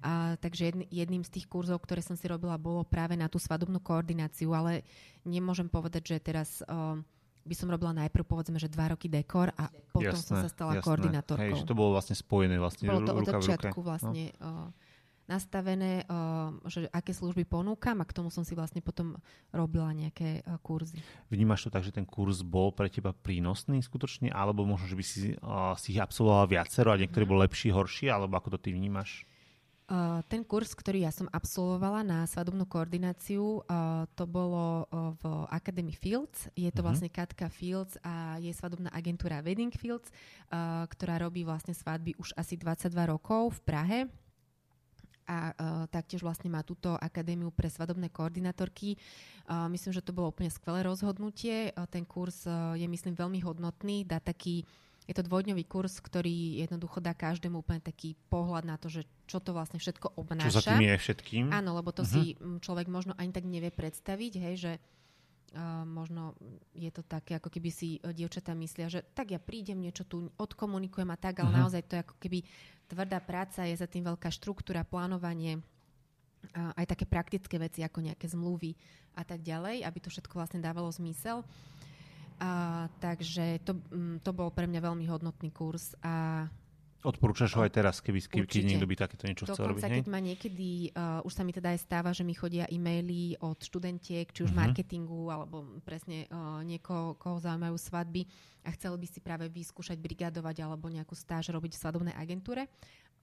Uh, 0.00 0.40
takže 0.40 0.72
jedn, 0.72 0.82
jedným 0.88 1.20
z 1.20 1.36
tých 1.36 1.46
kurzov, 1.52 1.84
ktoré 1.84 2.00
som 2.00 2.16
si 2.16 2.24
robila, 2.24 2.56
bolo 2.56 2.80
práve 2.88 3.12
na 3.12 3.28
tú 3.28 3.36
svadobnú 3.36 3.76
koordináciu, 3.84 4.56
ale 4.56 4.88
nemôžem 5.28 5.68
povedať, 5.68 6.16
že 6.16 6.16
teraz... 6.16 6.64
By 7.40 7.56
som 7.56 7.72
robila 7.72 7.96
najprv 7.96 8.28
povedzme, 8.28 8.60
že 8.60 8.68
dva 8.68 8.92
roky 8.92 9.08
dekor 9.08 9.48
a 9.56 9.72
potom 9.96 10.12
jasné, 10.12 10.28
som 10.28 10.36
sa 10.44 10.52
stala 10.52 10.76
jasné. 10.76 10.84
koordinátorkou. 10.84 11.40
Hej, 11.40 11.64
že 11.64 11.68
to 11.72 11.72
bolo 11.72 11.96
vlastne 11.96 12.12
spojené 12.12 12.60
vlastne 12.60 12.84
Bolo 12.84 13.00
to 13.00 13.16
od 13.16 13.24
začiatku 13.24 13.80
vlastne 13.80 14.36
no. 14.36 14.76
Nastavené, 15.30 16.02
že 16.66 16.90
aké 16.90 17.14
služby 17.14 17.46
ponúkam 17.46 18.02
a 18.02 18.08
k 18.08 18.16
tomu 18.18 18.34
som 18.34 18.42
si 18.42 18.58
vlastne 18.58 18.82
potom 18.82 19.14
robila 19.54 19.94
nejaké 19.94 20.42
kurzy. 20.66 20.98
Vnímaš 21.30 21.70
to 21.70 21.70
tak, 21.70 21.86
že 21.86 21.94
ten 21.94 22.02
kurz 22.02 22.42
bol 22.42 22.74
pre 22.74 22.90
teba 22.90 23.14
prínosný 23.14 23.78
skutočne, 23.78 24.34
alebo 24.34 24.66
možno, 24.66 24.90
že 24.90 24.98
by 24.98 25.04
si, 25.06 25.20
si 25.78 25.88
ich 25.94 26.02
absolvovala 26.02 26.50
viacero 26.50 26.90
a 26.90 26.98
niektorý 26.98 27.22
bol 27.22 27.38
lepší, 27.46 27.70
horší, 27.70 28.10
alebo 28.10 28.34
ako 28.34 28.58
to 28.58 28.66
ty 28.66 28.74
vnímaš? 28.74 29.22
Uh, 29.90 30.22
ten 30.30 30.46
kurz, 30.46 30.70
ktorý 30.70 31.02
ja 31.02 31.10
som 31.10 31.26
absolvovala 31.34 32.06
na 32.06 32.22
svadobnú 32.22 32.62
koordináciu, 32.62 33.66
uh, 33.66 34.06
to 34.14 34.22
bolo 34.22 34.86
uh, 34.86 35.10
v 35.18 35.22
Academy 35.50 35.90
Fields. 35.90 36.46
Je 36.54 36.70
to 36.70 36.78
uh-huh. 36.78 36.94
vlastne 36.94 37.10
Katka 37.10 37.50
Fields 37.50 37.98
a 38.06 38.38
je 38.38 38.54
svadobná 38.54 38.94
agentúra 38.94 39.42
Wedding 39.42 39.74
Fields, 39.74 40.06
ktorá 40.86 41.18
robí 41.18 41.42
vlastne 41.42 41.74
svadby 41.74 42.14
už 42.22 42.38
asi 42.38 42.54
22 42.54 42.94
rokov 43.10 43.58
v 43.58 43.60
Prahe 43.66 43.98
a 45.30 45.54
uh, 45.54 45.86
taktiež 45.86 46.26
vlastne 46.26 46.50
má 46.50 46.66
túto 46.66 46.98
akadémiu 46.98 47.54
pre 47.54 47.70
svadobné 47.70 48.10
koordinátorky. 48.10 48.98
Uh, 49.46 49.70
myslím, 49.70 49.94
že 49.94 50.02
to 50.02 50.10
bolo 50.10 50.34
úplne 50.34 50.50
skvelé 50.50 50.82
rozhodnutie. 50.82 51.70
Uh, 51.78 51.86
ten 51.86 52.02
kurz 52.02 52.50
je, 52.74 52.86
myslím, 52.90 53.14
veľmi 53.14 53.38
hodnotný, 53.46 54.02
dá 54.02 54.18
taký 54.18 54.66
je 55.10 55.18
to 55.18 55.26
dvojdňový 55.26 55.66
kurz, 55.66 55.98
ktorý 55.98 56.62
jednoducho 56.62 57.02
dá 57.02 57.18
každému 57.18 57.66
úplne 57.66 57.82
taký 57.82 58.14
pohľad 58.30 58.62
na 58.62 58.78
to, 58.78 58.86
že 58.86 59.02
čo 59.26 59.42
to 59.42 59.50
vlastne 59.50 59.82
všetko 59.82 60.14
obnáša. 60.14 60.54
Čo 60.54 60.58
za 60.62 60.70
tým 60.70 60.86
je 60.86 60.94
všetkým. 60.94 61.44
Áno, 61.50 61.74
lebo 61.74 61.90
to 61.90 62.06
uh-huh. 62.06 62.14
si 62.14 62.38
človek 62.38 62.86
možno 62.86 63.18
ani 63.18 63.34
tak 63.34 63.42
nevie 63.42 63.74
predstaviť, 63.74 64.32
hej, 64.38 64.54
že 64.54 64.72
uh, 64.78 65.82
možno 65.82 66.38
je 66.78 66.94
to 66.94 67.02
také, 67.02 67.42
ako 67.42 67.50
keby 67.50 67.74
si 67.74 67.98
dievčatá 67.98 68.54
myslia, 68.54 68.86
že 68.86 69.02
tak 69.10 69.34
ja 69.34 69.42
prídem, 69.42 69.82
niečo 69.82 70.06
tu 70.06 70.30
odkomunikujem 70.38 71.10
a 71.10 71.18
tak, 71.18 71.42
ale 71.42 71.50
uh-huh. 71.50 71.60
naozaj 71.66 71.82
to 71.90 71.98
je 71.98 72.04
ako 72.06 72.16
keby 72.22 72.38
tvrdá 72.90 73.22
práca, 73.22 73.62
je 73.62 73.78
za 73.78 73.86
tým 73.86 74.02
veľká 74.02 74.26
štruktúra, 74.34 74.82
plánovanie, 74.82 75.62
aj 76.54 76.96
také 76.96 77.04
praktické 77.06 77.56
veci, 77.60 77.86
ako 77.86 78.02
nejaké 78.02 78.26
zmluvy 78.26 78.74
a 79.14 79.22
tak 79.22 79.44
ďalej, 79.46 79.86
aby 79.86 79.98
to 80.02 80.10
všetko 80.10 80.34
vlastne 80.34 80.58
dávalo 80.58 80.90
zmysel. 80.90 81.46
A, 82.40 82.88
takže 83.04 83.60
to, 83.62 83.76
mm, 83.92 84.24
to 84.24 84.32
bol 84.32 84.48
pre 84.48 84.64
mňa 84.64 84.80
veľmi 84.80 85.04
hodnotný 85.04 85.52
kurz 85.52 85.92
a 86.00 86.48
Odporúčaš 87.00 87.56
ho 87.56 87.64
aj 87.64 87.72
teraz, 87.72 88.04
keby, 88.04 88.20
keby 88.28 88.44
keď 88.44 88.62
niekto 88.68 88.84
by 88.84 88.96
takéto 88.96 89.24
niečo 89.24 89.48
chcel 89.48 89.72
robiť? 89.72 90.04
keď 90.04 90.08
ma 90.12 90.20
niekedy, 90.20 90.92
uh, 90.92 91.24
už 91.24 91.32
sa 91.32 91.42
mi 91.48 91.52
teda 91.56 91.72
aj 91.72 91.80
stáva, 91.80 92.12
že 92.12 92.20
mi 92.20 92.36
chodia 92.36 92.68
e-maily 92.68 93.40
od 93.40 93.56
študentiek, 93.56 94.28
či 94.28 94.44
už 94.44 94.52
uh-huh. 94.52 94.68
marketingu, 94.68 95.32
alebo 95.32 95.80
presne 95.80 96.28
uh, 96.28 96.60
niekoho, 96.60 97.16
koho 97.16 97.40
zaujímajú 97.40 97.76
svadby 97.80 98.28
a 98.64 98.72
chceli 98.76 99.00
by 99.00 99.06
si 99.08 99.18
práve 99.24 99.48
vyskúšať 99.48 99.96
brigadovať 99.96 100.60
alebo 100.60 100.92
nejakú 100.92 101.16
stáž 101.16 101.48
robiť 101.56 101.72
v 101.72 101.80
svadobnej 101.80 102.14
agentúre 102.20 102.68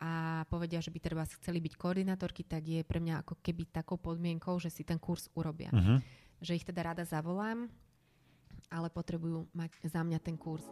a 0.01 0.41
povedia, 0.49 0.81
že 0.81 0.89
by 0.89 0.97
treba 0.97 1.25
chceli 1.25 1.61
byť 1.61 1.73
koordinátorky, 1.77 2.45
tak 2.45 2.65
je 2.65 2.81
pre 2.81 2.97
mňa 2.97 3.21
ako 3.21 3.37
keby 3.45 3.69
takou 3.69 4.01
podmienkou, 4.01 4.57
že 4.57 4.73
si 4.73 4.81
ten 4.81 4.97
kurz 4.97 5.29
urobia. 5.37 5.69
Uh-huh. 5.69 6.01
Že 6.41 6.57
ich 6.57 6.65
teda 6.65 6.81
rada 6.93 7.05
zavolám 7.05 7.69
ale 8.67 8.91
potrebujú 8.91 9.47
mať 9.55 9.71
za 9.87 10.03
mňa 10.03 10.19
ten 10.19 10.35
kurz. 10.35 10.63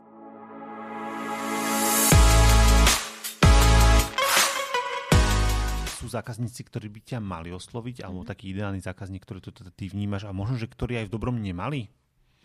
Sú 6.05 6.13
zákazníci, 6.13 6.61
ktorí 6.69 6.93
by 6.93 7.01
ťa 7.01 7.17
mali 7.17 7.49
osloviť, 7.49 7.99
mm-hmm. 7.99 8.05
alebo 8.05 8.21
mhm. 8.21 8.29
taký 8.29 8.53
ideálny 8.53 8.79
zákazník, 8.85 9.25
ktorý 9.25 9.41
to 9.41 9.49
teda 9.49 9.73
ty 9.73 9.89
vnímaš 9.89 10.29
a 10.29 10.31
možno, 10.37 10.61
že 10.61 10.69
ktorí 10.69 11.01
aj 11.01 11.09
v 11.09 11.13
dobrom 11.17 11.41
nemali? 11.41 11.89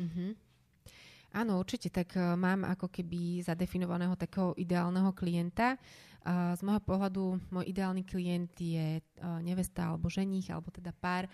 Mm-hmm. 0.01 0.51
Áno, 1.31 1.63
určite. 1.63 1.95
Tak 1.95 2.19
uh, 2.19 2.35
mám 2.35 2.67
ako 2.67 2.91
keby 2.91 3.47
zadefinovaného 3.47 4.19
takého 4.19 4.51
ideálneho 4.59 5.15
klienta. 5.15 5.79
Uh, 6.21 6.53
z 6.53 6.61
môjho 6.67 6.83
pohľadu 6.85 7.39
môj 7.49 7.65
ideálny 7.71 8.03
klient 8.05 8.53
je 8.59 8.99
uh, 8.99 9.39
nevesta 9.41 9.89
alebo 9.89 10.11
ženich, 10.11 10.51
alebo 10.51 10.75
teda 10.75 10.91
pár, 10.97 11.31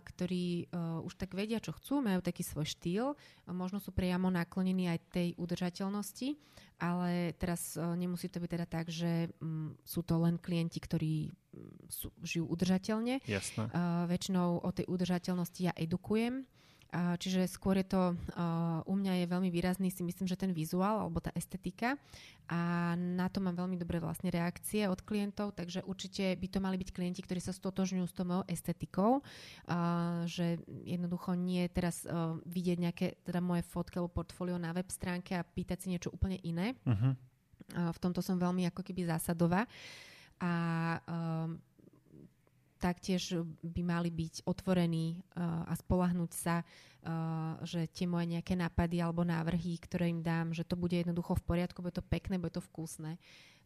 ktorí 0.00 0.72
už 1.04 1.12
tak 1.20 1.36
vedia, 1.36 1.60
čo 1.60 1.76
chcú, 1.76 2.00
majú 2.00 2.24
taký 2.24 2.40
svoj 2.40 2.64
štýl, 2.64 3.12
možno 3.52 3.76
sú 3.84 3.92
priamo 3.92 4.32
naklonení 4.32 4.88
aj 4.88 5.12
tej 5.12 5.28
udržateľnosti, 5.36 6.40
ale 6.80 7.36
teraz 7.36 7.76
nemusí 7.76 8.32
to 8.32 8.40
byť 8.40 8.48
teda 8.48 8.64
tak, 8.64 8.88
že 8.88 9.28
um, 9.44 9.76
sú 9.84 10.00
to 10.00 10.16
len 10.24 10.40
klienti, 10.40 10.80
ktorí 10.80 11.28
sú, 11.88 12.12
žijú 12.22 12.46
udržateľne. 12.48 13.20
Jasné. 13.24 13.70
Uh, 13.70 14.04
väčšinou 14.10 14.62
o 14.62 14.70
tej 14.70 14.86
udržateľnosti 14.86 15.60
ja 15.60 15.72
edukujem 15.76 16.48
Čiže 16.92 17.44
skôr 17.52 17.76
je 17.76 17.84
to, 17.84 18.16
u 18.88 18.94
mňa 18.96 19.20
je 19.20 19.26
veľmi 19.28 19.52
výrazný 19.52 19.92
si 19.92 20.00
myslím, 20.00 20.24
že 20.24 20.40
ten 20.40 20.56
vizuál 20.56 21.04
alebo 21.04 21.20
tá 21.20 21.28
estetika 21.36 22.00
a 22.48 22.96
na 22.96 23.28
to 23.28 23.44
mám 23.44 23.60
veľmi 23.60 23.76
dobré 23.76 24.00
vlastne 24.00 24.32
reakcie 24.32 24.88
od 24.88 25.04
klientov, 25.04 25.52
takže 25.52 25.84
určite 25.84 26.32
by 26.40 26.48
to 26.48 26.64
mali 26.64 26.80
byť 26.80 26.88
klienti, 26.96 27.20
ktorí 27.20 27.44
sa 27.44 27.52
stotožňujú 27.52 28.06
s 28.08 28.16
tou 28.16 28.24
mojou 28.24 28.48
estetikou, 28.48 29.20
že 30.24 30.64
jednoducho 30.88 31.36
nie 31.36 31.68
teraz 31.68 32.08
vidieť 32.48 32.78
nejaké 32.80 33.06
teda 33.20 33.44
moje 33.44 33.68
fotky 33.68 34.00
alebo 34.00 34.24
portfólio 34.24 34.56
na 34.56 34.72
web 34.72 34.88
stránke 34.88 35.36
a 35.36 35.44
pýtať 35.44 35.84
si 35.84 35.92
niečo 35.92 36.08
úplne 36.08 36.40
iné. 36.40 36.72
Uh-huh. 36.88 37.12
V 37.68 37.98
tomto 38.00 38.24
som 38.24 38.40
veľmi 38.40 38.64
ako 38.64 38.80
keby 38.80 39.12
zásadová. 39.12 39.68
A 40.38 40.54
um, 41.04 41.58
taktiež 42.78 43.42
by 43.62 43.82
mali 43.82 44.10
byť 44.14 44.46
otvorení 44.46 45.18
uh, 45.18 45.66
a 45.66 45.74
spolahnúť 45.74 46.32
sa, 46.32 46.62
uh, 46.62 47.58
že 47.66 47.90
tie 47.90 48.06
moje 48.06 48.38
nejaké 48.38 48.54
nápady 48.54 49.02
alebo 49.02 49.26
návrhy, 49.26 49.82
ktoré 49.82 50.08
im 50.14 50.22
dám, 50.22 50.54
že 50.54 50.62
to 50.62 50.78
bude 50.78 50.94
jednoducho 50.94 51.34
v 51.34 51.46
poriadku, 51.46 51.82
bude 51.82 51.98
to 51.98 52.06
pekné, 52.06 52.38
bude 52.38 52.54
to 52.54 52.62
vkusné 52.62 53.18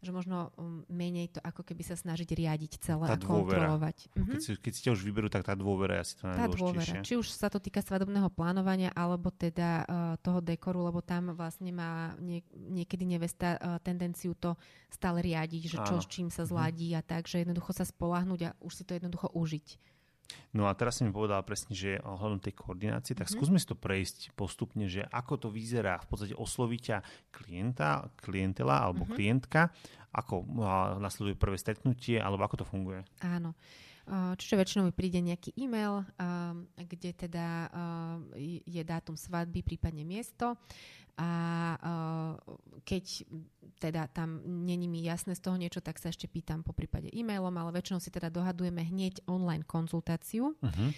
že 0.03 0.11
možno 0.11 0.51
um, 0.59 0.83
menej 0.91 1.31
to 1.31 1.39
ako 1.39 1.63
keby 1.63 1.81
sa 1.87 1.95
snažiť 1.95 2.27
riadiť 2.27 2.83
celé 2.83 3.07
tá 3.07 3.15
a 3.15 3.23
kontrolovať. 3.23 4.11
Keď, 4.11 4.19
mhm. 4.19 4.41
si, 4.43 4.51
keď 4.59 4.71
si 4.75 4.81
ťa 4.83 4.91
už 4.91 5.01
vyberú, 5.07 5.31
tak 5.31 5.47
tá 5.47 5.55
dôvera 5.55 5.99
je 5.99 6.01
asi 6.03 6.13
to 6.19 6.23
Tá 6.27 6.47
dôvera. 6.51 6.99
Či 6.99 7.15
už 7.15 7.27
sa 7.31 7.47
to 7.47 7.63
týka 7.63 7.79
svadobného 7.79 8.27
plánovania, 8.35 8.91
alebo 8.91 9.31
teda 9.31 9.87
uh, 9.87 10.15
toho 10.19 10.43
dekoru, 10.43 10.83
lebo 10.91 10.99
tam 10.99 11.31
vlastne 11.31 11.71
má 11.71 12.11
nie, 12.19 12.43
niekedy 12.53 13.07
nevesta 13.07 13.55
uh, 13.55 13.79
tendenciu 13.79 14.35
to 14.35 14.59
stále 14.91 15.23
riadiť, 15.23 15.61
že 15.71 15.77
čo 15.79 15.95
Áno. 15.97 16.03
s 16.03 16.07
čím 16.11 16.27
sa 16.27 16.43
mhm. 16.43 16.49
zladí 16.51 16.89
mm. 16.91 16.97
a 16.99 17.01
tak, 17.01 17.31
že 17.31 17.41
jednoducho 17.41 17.71
sa 17.71 17.87
spolahnuť 17.87 18.39
a 18.45 18.49
už 18.59 18.73
si 18.75 18.83
to 18.83 18.93
jednoducho 18.99 19.31
užiť. 19.31 19.92
No 20.53 20.69
a 20.69 20.77
teraz 20.77 20.97
si 20.97 21.05
mi 21.05 21.09
povedala 21.09 21.41
presne, 21.41 21.73
že 21.73 21.97
ohľadom 22.05 22.39
tej 22.39 22.53
koordinácie, 22.53 23.17
tak 23.17 23.27
mm-hmm. 23.27 23.37
skúsme 23.41 23.57
si 23.57 23.67
to 23.67 23.77
prejsť 23.77 24.37
postupne, 24.37 24.85
že 24.85 25.03
ako 25.09 25.47
to 25.47 25.47
vyzerá, 25.49 25.97
v 26.01 26.07
podstate 26.07 26.35
osloviť 26.37 26.79
ťa 26.79 26.97
klienta, 27.33 28.07
klientela 28.21 28.85
alebo 28.85 29.03
mm-hmm. 29.03 29.17
klientka, 29.17 29.73
ako 30.13 30.45
nasleduje 31.01 31.33
prvé 31.33 31.57
stretnutie, 31.57 32.21
alebo 32.21 32.45
ako 32.45 32.61
to 32.61 32.65
funguje? 32.69 33.01
Áno. 33.25 33.57
Čiže 34.09 34.59
väčšinou 34.59 34.83
mi 34.87 34.93
príde 34.93 35.23
nejaký 35.23 35.55
e-mail, 35.55 36.03
kde 36.75 37.11
teda 37.15 37.71
je 38.67 38.83
dátum 38.83 39.15
svadby, 39.15 39.63
prípadne 39.63 40.03
miesto 40.03 40.59
a 41.13 41.29
keď 42.89 43.23
teda 43.77 44.09
tam 44.09 44.41
není 44.65 44.89
mi 44.89 45.05
jasné 45.05 45.37
z 45.37 45.45
toho 45.45 45.61
niečo, 45.61 45.77
tak 45.77 46.01
sa 46.01 46.09
ešte 46.09 46.25
pýtam 46.25 46.65
po 46.65 46.73
prípade 46.73 47.13
e-mailom, 47.13 47.53
ale 47.53 47.69
väčšinou 47.77 48.01
si 48.01 48.09
teda 48.09 48.33
dohadujeme 48.33 48.81
hneď 48.81 49.21
online 49.29 49.61
konzultáciu. 49.61 50.57
Uh-huh. 50.57 50.89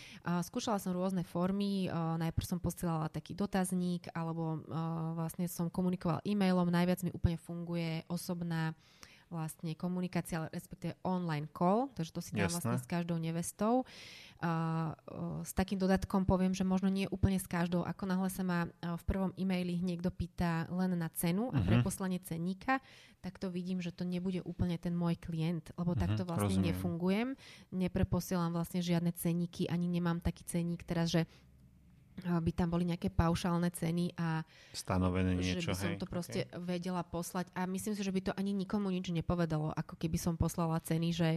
Skúšala 0.48 0.80
som 0.80 0.96
rôzne 0.96 1.28
formy, 1.28 1.92
najprv 1.92 2.46
som 2.48 2.64
posielala 2.64 3.12
taký 3.12 3.36
dotazník, 3.36 4.08
alebo 4.16 4.64
vlastne 5.20 5.52
som 5.52 5.68
komunikovala 5.68 6.24
e-mailom, 6.24 6.72
najviac 6.72 7.04
mi 7.04 7.12
úplne 7.12 7.36
funguje 7.36 8.08
osobná 8.08 8.72
vlastne 9.30 9.74
komunikácia, 9.74 10.46
respektíve 10.54 10.96
online 11.02 11.50
call, 11.50 11.90
takže 11.98 12.12
to 12.14 12.22
si 12.22 12.32
dám 12.38 12.52
vlastne 12.54 12.78
s 12.78 12.88
každou 12.88 13.18
nevestou. 13.18 13.84
Uh, 14.44 14.92
uh, 15.10 15.42
s 15.42 15.56
takým 15.56 15.80
dodatkom 15.80 16.28
poviem, 16.28 16.52
že 16.52 16.68
možno 16.68 16.92
nie 16.92 17.08
úplne 17.08 17.40
s 17.40 17.48
každou. 17.48 17.88
Ako 17.88 18.04
náhle 18.06 18.28
sa 18.28 18.44
ma 18.44 18.68
uh, 18.68 19.00
v 19.00 19.04
prvom 19.08 19.32
e-maili 19.40 19.80
niekto 19.80 20.12
pýta 20.12 20.68
len 20.70 20.94
na 20.94 21.08
cenu 21.16 21.50
a 21.50 21.58
uh-huh. 21.58 21.66
preposlanie 21.66 22.20
cenníka, 22.20 22.84
tak 23.24 23.42
to 23.42 23.50
vidím, 23.50 23.82
že 23.82 23.90
to 23.90 24.06
nebude 24.06 24.44
úplne 24.46 24.78
ten 24.78 24.94
môj 24.94 25.18
klient, 25.18 25.74
lebo 25.80 25.96
uh-huh, 25.96 26.04
takto 26.04 26.28
vlastne 26.28 26.62
rozumiem. 26.62 26.68
nefungujem. 26.76 27.28
Nepreposielam 27.74 28.54
vlastne 28.54 28.84
žiadne 28.84 29.16
cenníky, 29.18 29.66
ani 29.72 29.90
nemám 29.90 30.22
taký 30.22 30.46
cenník 30.46 30.86
teraz, 30.86 31.10
že 31.10 31.26
by 32.24 32.52
tam 32.56 32.72
boli 32.72 32.88
nejaké 32.88 33.12
paušálne 33.12 33.68
ceny 33.76 34.16
a 34.16 34.42
stanovené 34.72 35.36
niečo. 35.36 35.68
Že 35.68 35.72
by 35.72 35.76
som 35.76 35.92
hej, 35.92 36.00
to 36.00 36.08
proste 36.08 36.40
okay. 36.48 36.60
vedela 36.64 37.04
poslať 37.04 37.52
a 37.52 37.68
myslím 37.68 37.94
si, 37.94 38.02
že 38.02 38.16
by 38.16 38.22
to 38.32 38.32
ani 38.40 38.56
nikomu 38.56 38.88
nič 38.88 39.12
nepovedalo, 39.12 39.76
ako 39.76 40.00
keby 40.00 40.16
som 40.16 40.40
poslala 40.40 40.80
ceny, 40.80 41.12
že 41.12 41.30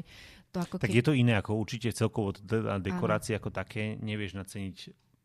to 0.54 0.62
ako 0.62 0.78
Tak 0.78 0.88
keby... 0.88 0.98
je 1.02 1.04
to 1.04 1.14
iné, 1.14 1.34
ako 1.36 1.58
určite 1.58 1.90
celkovo 1.90 2.32
dekorácie 2.78 3.34
ako 3.34 3.50
také 3.50 3.98
nevieš 3.98 4.38
naceniť 4.38 4.76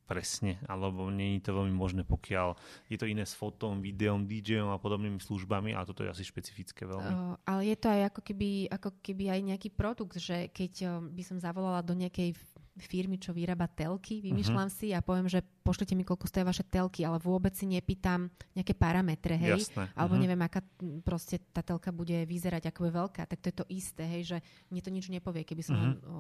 presne, 0.04 0.60
alebo 0.68 1.08
je 1.08 1.40
to 1.40 1.56
veľmi 1.56 1.72
možné, 1.72 2.04
pokiaľ 2.04 2.60
je 2.92 2.98
to 3.00 3.08
iné 3.08 3.24
s 3.24 3.34
fotom, 3.40 3.80
videom, 3.80 4.28
DJom 4.28 4.76
a 4.76 4.78
podobnými 4.78 5.18
službami, 5.18 5.72
ale 5.72 5.88
toto 5.88 6.04
je 6.04 6.12
asi 6.12 6.28
špecifické 6.28 6.84
veľmi. 6.84 7.14
Uh, 7.16 7.34
ale 7.48 7.72
je 7.72 7.78
to 7.80 7.88
aj 7.88 8.02
ako 8.12 8.22
keby, 8.22 8.68
ako 8.68 8.90
keby 9.00 9.32
aj 9.32 9.40
nejaký 9.56 9.70
produkt, 9.72 10.20
že 10.20 10.52
keď 10.52 11.08
by 11.08 11.24
som 11.24 11.40
zavolala 11.40 11.80
do 11.80 11.96
nejakej 11.96 12.36
firmy, 12.74 13.22
čo 13.22 13.38
vyrába 13.38 13.70
telky, 13.70 14.18
vymýšľam 14.26 14.66
uh-huh. 14.66 14.80
si 14.82 14.90
a 14.98 15.06
poviem, 15.06 15.30
že 15.30 15.46
pošlite 15.62 15.94
mi, 15.94 16.02
koľko 16.02 16.26
stojí 16.26 16.42
vaše 16.42 16.66
telky, 16.66 17.06
ale 17.06 17.22
vôbec 17.22 17.54
si 17.54 17.70
nepýtam 17.70 18.34
nejaké 18.58 18.74
parametre, 18.74 19.38
hej, 19.38 19.70
Jasné. 19.70 19.94
alebo 19.94 20.18
uh-huh. 20.18 20.24
neviem, 20.26 20.42
aká 20.42 20.66
proste 21.06 21.38
tá 21.54 21.62
telka 21.62 21.94
bude 21.94 22.26
vyzerať, 22.26 22.74
ako 22.74 22.90
je 22.90 22.92
veľká, 22.98 23.22
tak 23.30 23.40
to 23.46 23.50
je 23.54 23.56
to 23.62 23.66
isté, 23.70 24.04
hej, 24.10 24.24
že 24.26 24.38
mne 24.74 24.82
to 24.82 24.90
nič 24.90 25.06
nepovie, 25.14 25.46
keby 25.46 25.62
som 25.62 25.78
uh-huh. 25.78 26.02
o, 26.02 26.18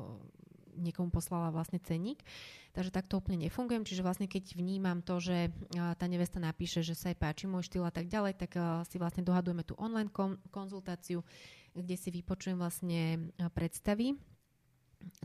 niekomu 0.77 1.09
poslala 1.09 1.49
vlastne 1.49 1.81
cenník. 1.81 2.21
Takže 2.73 2.89
takto 2.89 3.21
úplne 3.21 3.45
nefungujem, 3.45 3.85
čiže 3.85 4.01
vlastne 4.01 4.25
keď 4.25 4.57
vnímam 4.57 5.05
to, 5.05 5.21
že 5.21 5.53
tá 5.73 6.05
nevesta 6.09 6.41
napíše, 6.41 6.81
že 6.81 6.97
sa 6.97 7.13
jej 7.13 7.17
páči 7.17 7.45
môj 7.45 7.69
štýl 7.69 7.85
a 7.85 7.93
tak 7.93 8.09
ďalej, 8.09 8.33
tak 8.41 8.57
si 8.89 8.97
vlastne 8.97 9.21
dohadujeme 9.21 9.61
tú 9.61 9.77
online 9.77 10.09
konzultáciu, 10.49 11.21
kde 11.77 11.93
si 11.93 12.09
vypočujem 12.09 12.57
vlastne 12.57 13.29
predstavy 13.53 14.17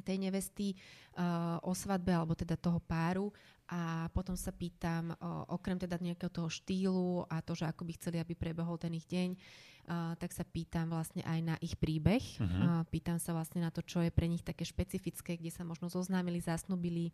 tej 0.05 0.17
nevesty 0.19 0.75
uh, 1.17 1.59
o 1.63 1.73
svadbe 1.73 2.15
alebo 2.15 2.35
teda 2.35 2.55
toho 2.59 2.79
páru 2.83 3.33
a 3.69 4.09
potom 4.17 4.33
sa 4.33 4.49
pýtam 4.49 5.13
uh, 5.13 5.45
okrem 5.53 5.77
teda 5.77 6.01
nejakého 6.01 6.33
toho 6.33 6.49
štýlu 6.49 7.29
a 7.29 7.45
to, 7.45 7.53
že 7.53 7.69
ako 7.69 7.85
by 7.85 7.93
chceli, 8.01 8.17
aby 8.17 8.33
prebehol 8.33 8.81
ten 8.81 8.97
ich 8.97 9.05
deň, 9.05 9.37
uh, 9.37 10.17
tak 10.17 10.33
sa 10.33 10.43
pýtam 10.43 10.89
vlastne 10.89 11.21
aj 11.29 11.39
na 11.45 11.55
ich 11.61 11.77
príbeh. 11.77 12.25
Uh-huh. 12.41 12.49
Uh, 12.49 12.83
pýtam 12.89 13.21
sa 13.21 13.37
vlastne 13.37 13.61
na 13.61 13.69
to, 13.69 13.85
čo 13.85 14.01
je 14.01 14.09
pre 14.09 14.25
nich 14.25 14.41
také 14.41 14.65
špecifické, 14.65 15.37
kde 15.37 15.53
sa 15.53 15.69
možno 15.69 15.93
zoznámili, 15.93 16.41
zasnubili 16.41 17.13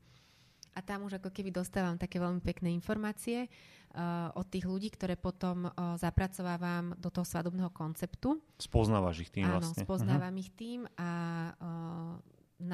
a 0.74 0.83
tam 0.83 1.07
už 1.07 1.22
ako 1.22 1.31
keby 1.31 1.55
dostávam 1.55 1.94
také 1.94 2.18
veľmi 2.18 2.42
pekné 2.42 2.74
informácie 2.74 3.46
uh, 3.46 4.35
od 4.35 4.46
tých 4.50 4.66
ľudí, 4.66 4.90
ktoré 4.90 5.14
potom 5.14 5.70
uh, 5.70 5.94
zapracovávam 5.94 6.98
do 6.98 7.09
toho 7.14 7.22
svadobného 7.22 7.70
konceptu. 7.70 8.42
Spoznávaš 8.59 9.22
ich 9.22 9.31
tým 9.31 9.46
Áno, 9.46 9.62
vlastne. 9.62 9.87
spoznávam 9.87 10.35
uh-huh. 10.35 10.44
ich 10.44 10.50
tým 10.59 10.81
a 10.98 11.11
uh, 11.55 12.13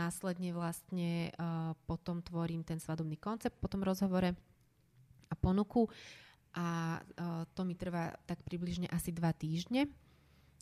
následne 0.00 0.56
vlastne 0.56 1.28
uh, 1.36 1.76
potom 1.84 2.24
tvorím 2.24 2.64
ten 2.64 2.80
svadobný 2.80 3.20
koncept 3.20 3.60
po 3.60 3.68
tom 3.68 3.84
rozhovore 3.84 4.32
a 5.28 5.34
ponuku 5.36 5.84
a 6.56 6.96
uh, 6.96 7.44
to 7.52 7.68
mi 7.68 7.76
trvá 7.76 8.16
tak 8.24 8.40
približne 8.40 8.88
asi 8.88 9.12
dva 9.12 9.36
týždne. 9.36 9.92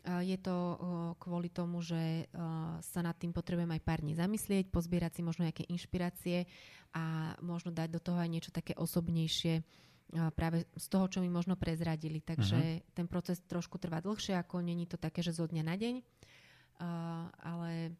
Uh, 0.02 0.20
je 0.26 0.34
to 0.42 0.50
uh, 0.52 0.76
kvôli 1.22 1.54
tomu, 1.54 1.78
že 1.78 2.26
sa 2.82 3.00
nad 3.06 3.14
tým 3.14 3.30
potrebujem 3.30 3.70
aj 3.78 3.82
pár 3.86 4.02
dní 4.02 4.18
zamyslieť, 4.18 4.74
pozbierať 4.74 5.20
si 5.20 5.22
možno 5.22 5.46
nejaké 5.46 5.62
inšpirácie 5.70 6.50
a 6.96 7.36
možno 7.44 7.70
dať 7.70 7.88
do 7.94 8.00
toho 8.02 8.18
aj 8.18 8.30
niečo 8.30 8.50
také 8.50 8.74
osobnejšie 8.74 9.62
práve 10.08 10.64
z 10.72 10.86
toho, 10.88 11.04
čo 11.04 11.20
mi 11.20 11.28
možno 11.28 11.52
prezradili. 11.52 12.24
Takže 12.24 12.56
uh-huh. 12.56 12.96
ten 12.96 13.04
proces 13.04 13.44
trošku 13.44 13.76
trvá 13.76 14.00
dlhšie, 14.00 14.40
ako 14.40 14.64
není 14.64 14.88
to 14.88 14.96
také, 14.96 15.20
že 15.20 15.36
zo 15.36 15.44
dňa 15.44 15.62
na 15.68 15.76
deň. 15.76 15.94
Ale 17.44 17.92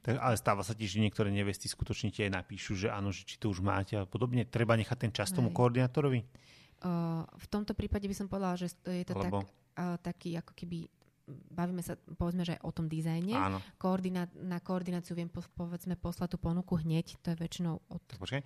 tak, 0.00 0.16
ale 0.20 0.36
stáva 0.38 0.62
sa 0.62 0.76
tiež, 0.76 0.96
že 0.96 1.04
niektoré 1.04 1.32
nevesty 1.34 1.66
skutočne 1.66 2.14
ti 2.14 2.22
aj 2.22 2.32
napíšu, 2.36 2.76
že 2.76 2.88
áno, 2.92 3.10
že 3.10 3.26
či 3.26 3.36
to 3.40 3.50
už 3.50 3.64
máte 3.64 3.98
a 3.98 4.06
podobne. 4.06 4.46
Treba 4.46 4.78
nechať 4.78 4.98
ten 5.08 5.12
čas 5.12 5.34
tomu 5.34 5.50
koordinátorovi? 5.50 6.22
Uh, 6.80 7.28
v 7.36 7.46
tomto 7.52 7.76
prípade 7.76 8.08
by 8.08 8.16
som 8.16 8.26
povedala, 8.30 8.56
že 8.56 8.72
je 8.88 9.04
to 9.04 9.12
Lebo... 9.18 9.44
tak, 9.44 9.52
uh, 9.76 9.96
taký 10.00 10.38
ako 10.40 10.52
keby 10.56 10.88
bavíme 11.30 11.82
sa 11.84 11.94
povedzme, 11.94 12.42
že 12.42 12.58
aj 12.58 12.62
o 12.64 12.70
tom 12.74 12.86
dizajne. 12.90 13.34
Áno. 13.36 13.58
Koordina- 13.78 14.30
na 14.34 14.58
koordináciu 14.58 15.14
viem 15.14 15.30
po, 15.30 15.44
povedzme 15.54 15.94
poslať 15.94 16.36
tú 16.36 16.38
ponuku 16.40 16.80
hneď, 16.80 17.20
to 17.22 17.32
je 17.34 17.36
väčšinou 17.38 17.78
od... 17.78 18.02
Počkaj. 18.18 18.42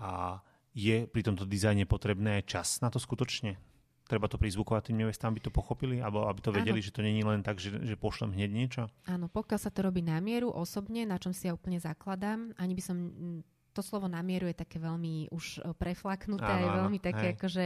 A 0.00 0.40
je 0.74 1.06
pri 1.06 1.22
tomto 1.22 1.46
dizajne 1.46 1.86
potrebné 1.86 2.42
čas 2.42 2.82
na 2.82 2.90
to 2.90 2.98
skutočne? 2.98 3.60
Treba 4.04 4.28
to 4.28 4.36
prizvukovať 4.36 4.92
tým 4.92 5.04
nevestám, 5.04 5.32
aby 5.32 5.40
to 5.40 5.52
pochopili, 5.52 6.00
alebo 6.00 6.28
aby 6.28 6.40
to 6.44 6.52
vedeli, 6.52 6.80
ano. 6.80 6.86
že 6.86 6.92
to 6.92 7.00
není 7.00 7.24
len 7.24 7.40
tak, 7.40 7.56
že, 7.56 7.72
že 7.82 7.96
pošlem 7.96 8.36
hneď 8.36 8.50
niečo? 8.52 8.82
Áno, 9.08 9.32
pokiaľ 9.32 9.58
sa 9.60 9.72
to 9.72 9.80
robí 9.84 10.04
na 10.04 10.20
mieru 10.20 10.52
osobne, 10.52 11.08
na 11.08 11.16
čom 11.16 11.32
si 11.32 11.48
ja 11.48 11.56
úplne 11.56 11.80
zakladám, 11.80 12.52
ani 12.60 12.72
by 12.76 12.82
som 12.84 12.96
to 13.74 13.82
slovo 13.82 14.06
na 14.06 14.22
mieru 14.22 14.46
je 14.46 14.54
také 14.54 14.78
veľmi 14.78 15.34
už 15.34 15.58
e, 15.58 15.74
preflaknuté, 15.74 16.46
áno, 16.46 16.62
je 16.62 16.68
veľmi 16.78 16.98
áno, 17.02 17.06
také 17.10 17.26
hej. 17.26 17.34
akože 17.34 17.64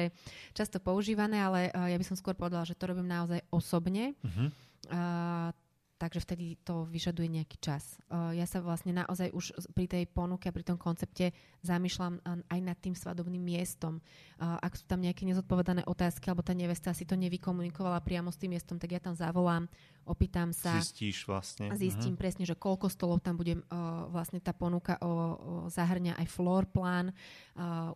často 0.56 0.80
používané, 0.80 1.36
ale 1.36 1.68
uh, 1.68 1.84
ja 1.84 2.00
by 2.00 2.06
som 2.08 2.16
skôr 2.16 2.32
povedala, 2.32 2.64
že 2.64 2.72
to 2.72 2.88
robím 2.88 3.04
naozaj 3.04 3.44
osobne. 3.52 4.16
Uh-huh. 4.24 4.48
Uh, 4.88 5.52
takže 5.98 6.22
vtedy 6.22 6.54
to 6.62 6.86
vyžaduje 6.86 7.26
nejaký 7.26 7.58
čas. 7.58 7.98
Ja 8.08 8.46
sa 8.46 8.62
vlastne 8.62 8.94
naozaj 8.94 9.34
už 9.34 9.52
pri 9.74 9.90
tej 9.90 10.04
ponuke 10.06 10.46
pri 10.48 10.62
tom 10.62 10.78
koncepte 10.78 11.34
zamýšľam 11.66 12.22
aj 12.48 12.60
nad 12.62 12.78
tým 12.78 12.94
svadobným 12.94 13.42
miestom. 13.42 13.98
Ak 14.38 14.78
sú 14.78 14.86
tam 14.86 15.02
nejaké 15.02 15.26
nezodpovedané 15.26 15.82
otázky, 15.90 16.30
alebo 16.30 16.46
tá 16.46 16.54
nevesta 16.54 16.94
si 16.94 17.02
to 17.02 17.18
nevykomunikovala 17.18 17.98
priamo 18.06 18.30
s 18.30 18.38
tým 18.38 18.54
miestom, 18.54 18.78
tak 18.78 18.94
ja 18.94 19.02
tam 19.02 19.18
zavolám, 19.18 19.66
opýtam 20.06 20.54
sa. 20.54 20.78
Zistíš 20.78 21.26
vlastne. 21.26 21.74
Zistím 21.74 22.14
uh-huh. 22.14 22.22
presne, 22.22 22.46
že 22.46 22.54
koľko 22.54 22.86
stolov 22.88 23.20
tam 23.20 23.34
bude 23.34 23.58
vlastne 24.08 24.38
tá 24.38 24.54
ponuka 24.54 24.96
o, 25.02 25.04
o 25.04 25.12
zahrňa 25.68 26.16
aj 26.16 26.26
floor 26.30 26.70
plán. 26.70 27.10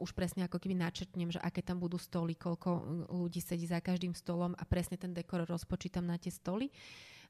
Už 0.03 0.11
presne 0.13 0.45
ako 0.51 0.59
keby 0.59 0.75
načrtnem, 0.75 1.31
že 1.31 1.39
aké 1.39 1.63
tam 1.63 1.79
budú 1.79 1.97
stoly, 1.97 2.35
koľko 2.35 3.07
ľudí 3.15 3.39
sedí 3.39 3.65
za 3.65 3.79
každým 3.79 4.13
stolom 4.13 4.59
a 4.59 4.67
presne 4.67 4.99
ten 4.99 5.15
dekor 5.15 5.47
rozpočítam 5.47 6.03
na 6.03 6.19
tie 6.19 6.35
stoly. 6.35 6.67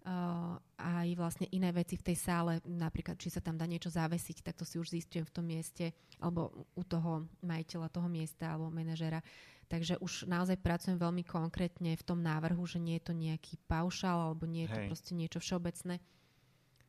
Aj 0.03 1.09
vlastne 1.15 1.47
iné 1.55 1.71
veci 1.71 1.95
v 1.95 2.11
tej 2.11 2.17
sále, 2.19 2.59
napríklad 2.67 3.15
či 3.15 3.31
sa 3.31 3.39
tam 3.39 3.55
dá 3.55 3.71
niečo 3.71 3.87
zavesiť, 3.87 4.43
tak 4.43 4.59
to 4.59 4.67
si 4.67 4.83
už 4.83 4.91
zistujem 4.91 5.23
v 5.23 5.35
tom 5.35 5.47
mieste, 5.47 5.95
alebo 6.19 6.67
u 6.75 6.83
toho 6.83 7.31
majiteľa 7.47 7.87
toho 7.87 8.11
miesta 8.11 8.51
alebo 8.51 8.67
manažera. 8.75 9.23
Takže 9.71 10.03
už 10.03 10.29
naozaj 10.29 10.61
pracujem 10.61 11.01
veľmi 11.01 11.23
konkrétne 11.25 11.95
v 11.95 12.03
tom 12.05 12.21
návrhu, 12.21 12.61
že 12.67 12.83
nie 12.83 12.99
je 13.01 13.09
to 13.09 13.15
nejaký 13.17 13.57
paušal 13.71 14.29
alebo 14.29 14.45
nie 14.45 14.69
je 14.69 14.75
to 14.75 14.81
Hej. 14.85 14.89
proste 14.91 15.13
niečo 15.17 15.39
všeobecné. 15.41 16.03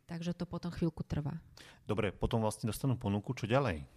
Takže 0.04 0.36
to 0.36 0.43
potom 0.43 0.73
chvíľku 0.73 1.06
trvá. 1.08 1.39
Dobre, 1.88 2.12
potom 2.12 2.43
vlastne 2.43 2.67
dostanú 2.67 2.99
ponuku, 2.99 3.32
čo 3.39 3.47
ďalej? 3.47 3.88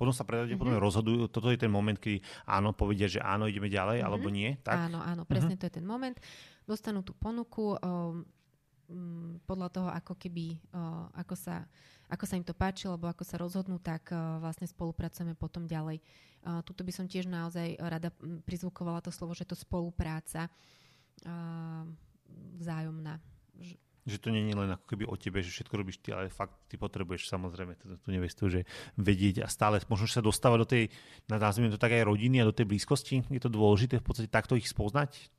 Potom 0.00 0.16
sa 0.16 0.24
predať, 0.24 0.56
mm-hmm. 0.56 0.60
potom 0.64 0.80
rozhodujú, 0.80 1.20
toto 1.28 1.52
je 1.52 1.60
ten 1.60 1.68
moment, 1.68 1.94
kedy 1.94 2.24
áno, 2.48 2.72
povedia, 2.72 3.06
že 3.06 3.20
áno, 3.20 3.44
ideme 3.44 3.68
ďalej, 3.68 4.00
mm-hmm. 4.00 4.08
alebo 4.08 4.28
nie. 4.32 4.56
Tak? 4.64 4.88
Áno, 4.88 4.98
áno, 4.98 5.22
presne 5.28 5.54
mm-hmm. 5.54 5.62
to 5.62 5.68
je 5.68 5.76
ten 5.76 5.86
moment. 5.86 6.16
Dostanú 6.64 7.04
tú 7.04 7.12
ponuku, 7.12 7.76
um, 7.78 8.24
podľa 9.46 9.68
toho, 9.72 9.88
ako 9.88 10.14
keby, 10.18 10.58
ako 11.16 11.34
sa, 11.38 11.64
ako 12.12 12.24
sa 12.28 12.36
im 12.36 12.44
to 12.44 12.52
páči, 12.52 12.84
alebo 12.90 13.08
ako 13.08 13.24
sa 13.24 13.40
rozhodnú, 13.40 13.80
tak 13.80 14.12
vlastne 14.42 14.68
spolupracujeme 14.68 15.32
potom 15.32 15.64
ďalej. 15.64 16.02
Tuto 16.66 16.82
by 16.84 16.92
som 16.92 17.06
tiež 17.08 17.30
naozaj 17.30 17.78
rada 17.80 18.10
prizvukovala 18.44 19.00
to 19.00 19.14
slovo, 19.14 19.32
že 19.32 19.48
to 19.48 19.56
spolupráca 19.56 20.50
vzájomná. 22.60 23.16
Že 24.02 24.18
to 24.18 24.28
nie 24.34 24.50
je 24.50 24.58
len 24.58 24.66
ako 24.74 24.82
keby 24.90 25.06
o 25.06 25.14
tebe, 25.14 25.38
že 25.46 25.54
všetko 25.54 25.78
robíš 25.78 26.02
ty, 26.02 26.10
ale 26.10 26.26
fakt 26.26 26.58
ty 26.66 26.74
potrebuješ 26.74 27.30
samozrejme 27.30 27.78
tú, 27.78 27.94
tú 28.02 28.08
nevestu, 28.10 28.50
že 28.50 28.66
vedieť 28.98 29.46
a 29.46 29.48
stále 29.48 29.78
možno 29.86 30.10
sa 30.10 30.18
dostávať 30.18 30.58
do 30.58 30.66
tej, 30.66 30.84
nazvime 31.30 31.70
to 31.70 31.78
tak 31.78 31.94
aj 31.94 32.10
rodiny 32.10 32.42
a 32.42 32.48
do 32.50 32.56
tej 32.56 32.66
blízkosti. 32.66 33.22
Je 33.30 33.38
to 33.38 33.46
dôležité 33.46 34.02
v 34.02 34.06
podstate 34.10 34.26
takto 34.26 34.58
ich 34.58 34.66
spoznať? 34.66 35.30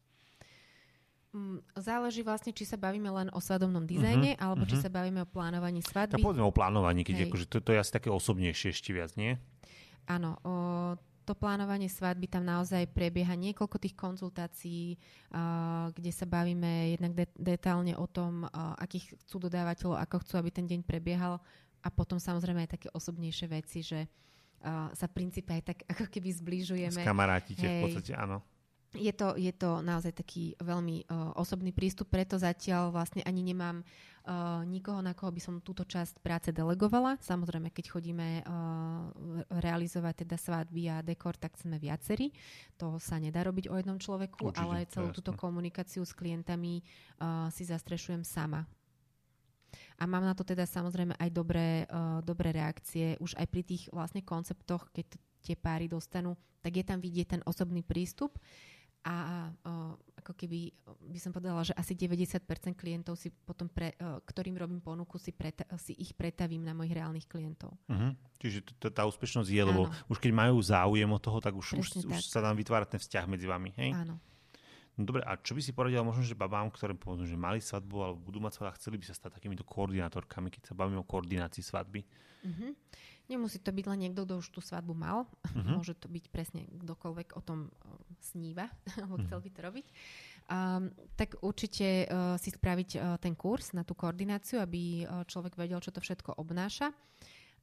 Mm, 1.34 1.66
záleží 1.74 2.22
vlastne, 2.22 2.54
či 2.54 2.62
sa 2.62 2.78
bavíme 2.78 3.10
len 3.10 3.34
o 3.34 3.42
svadobnom 3.42 3.90
dizajne, 3.90 4.38
uh-huh, 4.38 4.44
alebo 4.46 4.70
uh-huh. 4.70 4.70
či 4.70 4.78
mhm. 4.78 4.84
sa 4.86 4.90
bavíme 4.94 5.20
o 5.26 5.28
plánovaní 5.28 5.82
svadby. 5.82 6.22
Tak 6.22 6.22
povedzme 6.22 6.46
o 6.46 6.54
plánovaní, 6.54 7.02
keď 7.02 7.26
akože 7.26 7.46
to, 7.50 7.58
to 7.66 7.74
je 7.74 7.82
asi 7.82 7.90
také 7.90 8.14
osobnejšie 8.14 8.70
ešte 8.70 8.94
viac, 8.94 9.18
nie? 9.18 9.42
Áno, 10.06 10.38
o, 10.46 10.54
to 11.26 11.34
plánovanie 11.34 11.90
svadby 11.90 12.30
tam 12.30 12.46
naozaj 12.46 12.86
prebieha 12.94 13.34
niekoľko 13.34 13.82
tých 13.82 13.98
konzultácií, 13.98 14.94
uh, 15.34 15.90
kde 15.96 16.12
sa 16.14 16.30
bavíme 16.30 16.94
jednak 16.94 17.18
de- 17.18 17.36
detálne 17.40 17.98
o 17.98 18.06
tom, 18.06 18.46
uh, 18.46 18.78
akých 18.78 19.18
chcú 19.26 19.50
dodávateľov, 19.50 20.06
ako 20.06 20.16
chcú, 20.22 20.34
aby 20.38 20.50
ten 20.54 20.70
deň 20.70 20.86
prebiehal 20.86 21.42
a 21.82 21.90
potom 21.90 22.22
samozrejme 22.22 22.70
aj 22.70 22.78
také 22.78 22.88
osobnejšie 22.94 23.48
veci, 23.50 23.82
že 23.82 24.06
uh, 24.06 24.94
sa 24.94 25.10
princípe 25.10 25.50
aj 25.50 25.64
tak 25.66 25.78
ako 25.90 26.14
keby 26.14 26.30
zbližujeme. 26.30 27.02
Skamarátite 27.02 27.66
v 27.66 27.78
podstate, 27.90 28.14
áno 28.14 28.53
je 28.94 29.14
to, 29.14 29.34
je 29.36 29.54
to 29.54 29.82
naozaj 29.82 30.14
taký 30.14 30.54
veľmi 30.62 31.10
uh, 31.10 31.34
osobný 31.38 31.74
prístup, 31.74 32.14
preto 32.14 32.38
zatiaľ 32.38 32.94
vlastne 32.94 33.26
ani 33.26 33.42
nemám 33.42 33.82
uh, 33.82 34.62
nikoho, 34.70 35.02
na 35.02 35.18
koho 35.18 35.34
by 35.34 35.42
som 35.42 35.66
túto 35.66 35.82
časť 35.82 36.22
práce 36.22 36.50
delegovala. 36.54 37.18
Samozrejme, 37.18 37.74
keď 37.74 37.86
chodíme 37.90 38.42
uh, 38.42 38.46
realizovať 39.50 40.26
teda 40.26 40.38
svadby 40.38 40.84
a 40.94 41.02
dekor, 41.02 41.36
tak 41.42 41.58
sme 41.58 41.82
viacerí. 41.82 42.30
To 42.78 43.02
sa 43.02 43.18
nedá 43.18 43.42
robiť 43.42 43.74
o 43.74 43.76
jednom 43.76 43.98
človeku, 43.98 44.54
Určite, 44.54 44.62
ale 44.62 44.90
celú 44.90 45.10
túto 45.10 45.34
komunikáciu 45.34 46.06
s 46.06 46.14
klientami 46.14 46.82
uh, 46.82 47.50
si 47.50 47.66
zastrešujem 47.66 48.22
sama. 48.22 48.64
A 49.98 50.06
mám 50.06 50.22
na 50.22 50.38
to 50.38 50.46
teda 50.46 50.70
samozrejme 50.70 51.18
aj 51.18 51.30
dobré, 51.34 51.90
uh, 51.90 52.22
dobré 52.22 52.54
reakcie 52.54 53.18
už 53.18 53.34
aj 53.42 53.48
pri 53.50 53.62
tých 53.66 53.84
vlastne 53.90 54.22
konceptoch, 54.22 54.94
keď 54.94 55.18
tie 55.44 55.56
páry 55.58 55.92
dostanú, 55.92 56.38
tak 56.64 56.80
je 56.80 56.86
tam 56.88 57.04
vidieť 57.04 57.28
ten 57.28 57.42
osobný 57.44 57.84
prístup 57.84 58.40
a 59.04 59.52
o, 59.68 60.00
ako 60.16 60.32
keby 60.32 60.72
by 61.12 61.20
som 61.20 61.36
povedala, 61.36 61.68
že 61.68 61.76
asi 61.76 61.92
90% 61.92 62.48
klientov 62.80 63.20
si 63.20 63.28
potom, 63.30 63.68
pre, 63.68 63.92
o, 64.00 64.24
ktorým 64.24 64.56
robím 64.56 64.80
ponuku, 64.80 65.20
si, 65.20 65.36
preta, 65.36 65.68
si 65.76 65.92
ich 66.00 66.16
pretavím 66.16 66.64
na 66.64 66.72
mojich 66.72 66.96
reálnych 66.96 67.28
klientov. 67.28 67.76
Uh-huh. 67.92 68.16
Čiže 68.40 68.64
t- 68.64 68.94
tá 68.96 69.04
úspešnosť 69.04 69.50
je, 69.52 69.64
lebo 69.64 69.92
Áno. 69.92 70.08
už 70.08 70.24
keď 70.24 70.32
majú 70.32 70.56
záujem 70.64 71.12
o 71.12 71.20
toho, 71.20 71.44
tak 71.44 71.52
už, 71.52 71.76
už, 71.76 71.88
tak. 72.00 72.16
už 72.16 72.24
sa 72.32 72.40
tam 72.40 72.56
vytvára 72.56 72.88
ten 72.88 73.00
vzťah 73.00 73.26
medzi 73.28 73.44
vami. 73.44 73.76
Hej? 73.76 73.92
Áno. 73.92 74.16
No 74.94 75.10
dobre, 75.10 75.26
a 75.26 75.34
čo 75.42 75.58
by 75.58 75.62
si 75.66 75.74
poradila 75.74 76.06
možno, 76.06 76.22
že 76.22 76.38
babám, 76.38 76.70
ktoré 76.70 76.94
povedzme, 76.94 77.26
že 77.26 77.34
mali 77.34 77.58
svadbu 77.58 77.98
alebo 77.98 78.20
budú 78.22 78.38
mať 78.40 78.62
svadbu 78.62 78.70
a 78.70 78.78
chceli 78.78 78.96
by 79.02 79.06
sa 79.10 79.18
stať 79.18 79.42
takýmito 79.42 79.66
koordinátorkami, 79.66 80.54
keď 80.54 80.70
sa 80.70 80.74
bavíme 80.78 81.02
o 81.02 81.08
koordinácii 81.08 81.66
svadby? 81.66 82.06
Uh-huh. 82.46 82.72
Nemusí 83.32 83.56
to 83.64 83.72
byť 83.72 83.86
len 83.88 84.00
niekto, 84.08 84.28
kto 84.28 84.44
už 84.44 84.48
tú 84.52 84.60
svadbu 84.60 84.92
mal. 84.92 85.24
Uh-huh. 85.24 85.64
Môže 85.80 85.96
to 85.96 86.12
byť 86.12 86.28
presne 86.28 86.68
kdokoľvek 86.68 87.40
o 87.40 87.42
tom 87.42 87.72
sníva, 88.20 88.68
alebo 89.00 89.20
chcel 89.24 89.40
mhm. 89.40 89.46
by 89.46 89.50
to 89.52 89.60
robiť. 89.62 89.88
Um, 90.44 90.92
tak 91.16 91.40
určite 91.40 92.04
uh, 92.04 92.36
si 92.36 92.52
spraviť 92.52 92.90
uh, 93.00 93.02
ten 93.16 93.32
kurz 93.32 93.72
na 93.72 93.88
tú 93.88 93.96
koordináciu, 93.96 94.60
aby 94.60 95.08
uh, 95.08 95.24
človek 95.24 95.56
vedel, 95.56 95.80
čo 95.80 95.96
to 95.96 96.04
všetko 96.04 96.36
obnáša. 96.36 96.92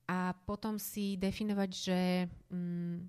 A 0.09 0.33
potom 0.49 0.81
si 0.81 1.21
definovať, 1.21 1.71
že 1.71 2.01
um, 2.49 3.05